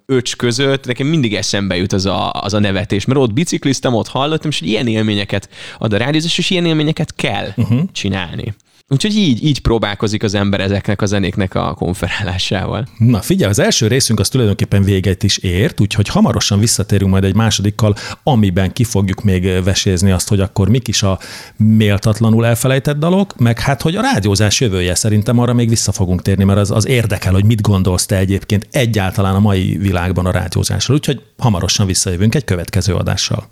Öcs 0.06 0.36
között, 0.36 0.86
nekem 0.86 1.08
mindig 1.08 1.36
eszembe 1.36 1.78
jut 1.78 1.94
az 1.94 2.06
a, 2.06 2.32
az 2.32 2.54
a 2.54 2.60
nevetés, 2.60 3.03
mert 3.06 3.20
ott 3.20 3.34
bicikliztem, 3.34 3.94
ott 3.94 4.08
hallottam, 4.08 4.50
és 4.50 4.62
ilyen 4.62 4.88
élményeket 4.88 5.50
ad 5.78 5.94
a 5.94 5.98
rádiózás, 5.98 6.38
és 6.38 6.50
ilyen 6.50 6.66
élményeket 6.66 7.16
kell 7.16 7.48
uh-huh. 7.56 7.82
csinálni. 7.92 8.54
Úgyhogy 8.88 9.16
így, 9.16 9.44
így 9.44 9.62
próbálkozik 9.62 10.24
az 10.24 10.34
ember 10.34 10.60
ezeknek 10.60 11.02
a 11.02 11.06
zenéknek 11.06 11.56
a 11.56 11.74
konferálásával. 11.74 12.88
Na 12.98 13.22
figyelj, 13.22 13.52
az 13.52 13.60
első 13.60 13.88
részünk 13.88 14.20
az 14.20 14.30
tulajdonképpen 14.30 14.84
véget 14.84 15.24
is 15.24 15.38
ért, 15.38 15.80
úgyhogy 15.80 16.08
hamarosan 16.08 16.60
visszatérünk 16.60 17.12
majd 17.12 17.24
egy 17.24 17.36
másodikkal, 17.36 17.96
amiben 18.24 18.74
ki 18.74 18.84
fogjuk 18.84 19.24
még 19.24 19.64
vesézni 19.64 20.12
azt, 20.12 20.30
hogy 20.30 20.40
akkor 20.40 20.70
mik 20.70 20.88
is 20.88 21.04
a 21.04 21.20
méltatlanul 21.58 22.46
elfelejtett 22.46 22.98
dalok, 22.98 23.38
meg 23.38 23.60
hát, 23.60 23.82
hogy 23.82 23.96
a 23.96 24.02
rádiózás 24.02 24.60
jövője 24.60 24.96
szerintem 24.96 25.40
arra 25.40 25.54
még 25.54 25.70
vissza 25.70 25.92
fogunk 25.92 26.22
térni, 26.22 26.44
mert 26.44 26.60
az, 26.60 26.72
az 26.72 26.88
érdekel, 26.88 27.34
hogy 27.34 27.46
mit 27.46 27.62
gondolsz 27.62 28.06
te 28.06 28.18
egyébként 28.18 28.68
egyáltalán 28.72 29.36
a 29.36 29.40
mai 29.40 29.78
világban 29.78 30.26
a 30.26 30.32
rádiózásról. 30.32 30.98
Úgyhogy 30.98 31.22
hamarosan 31.38 31.86
visszajövünk 31.86 32.36
egy 32.36 32.44
következő 32.44 32.94
adással. 32.94 33.52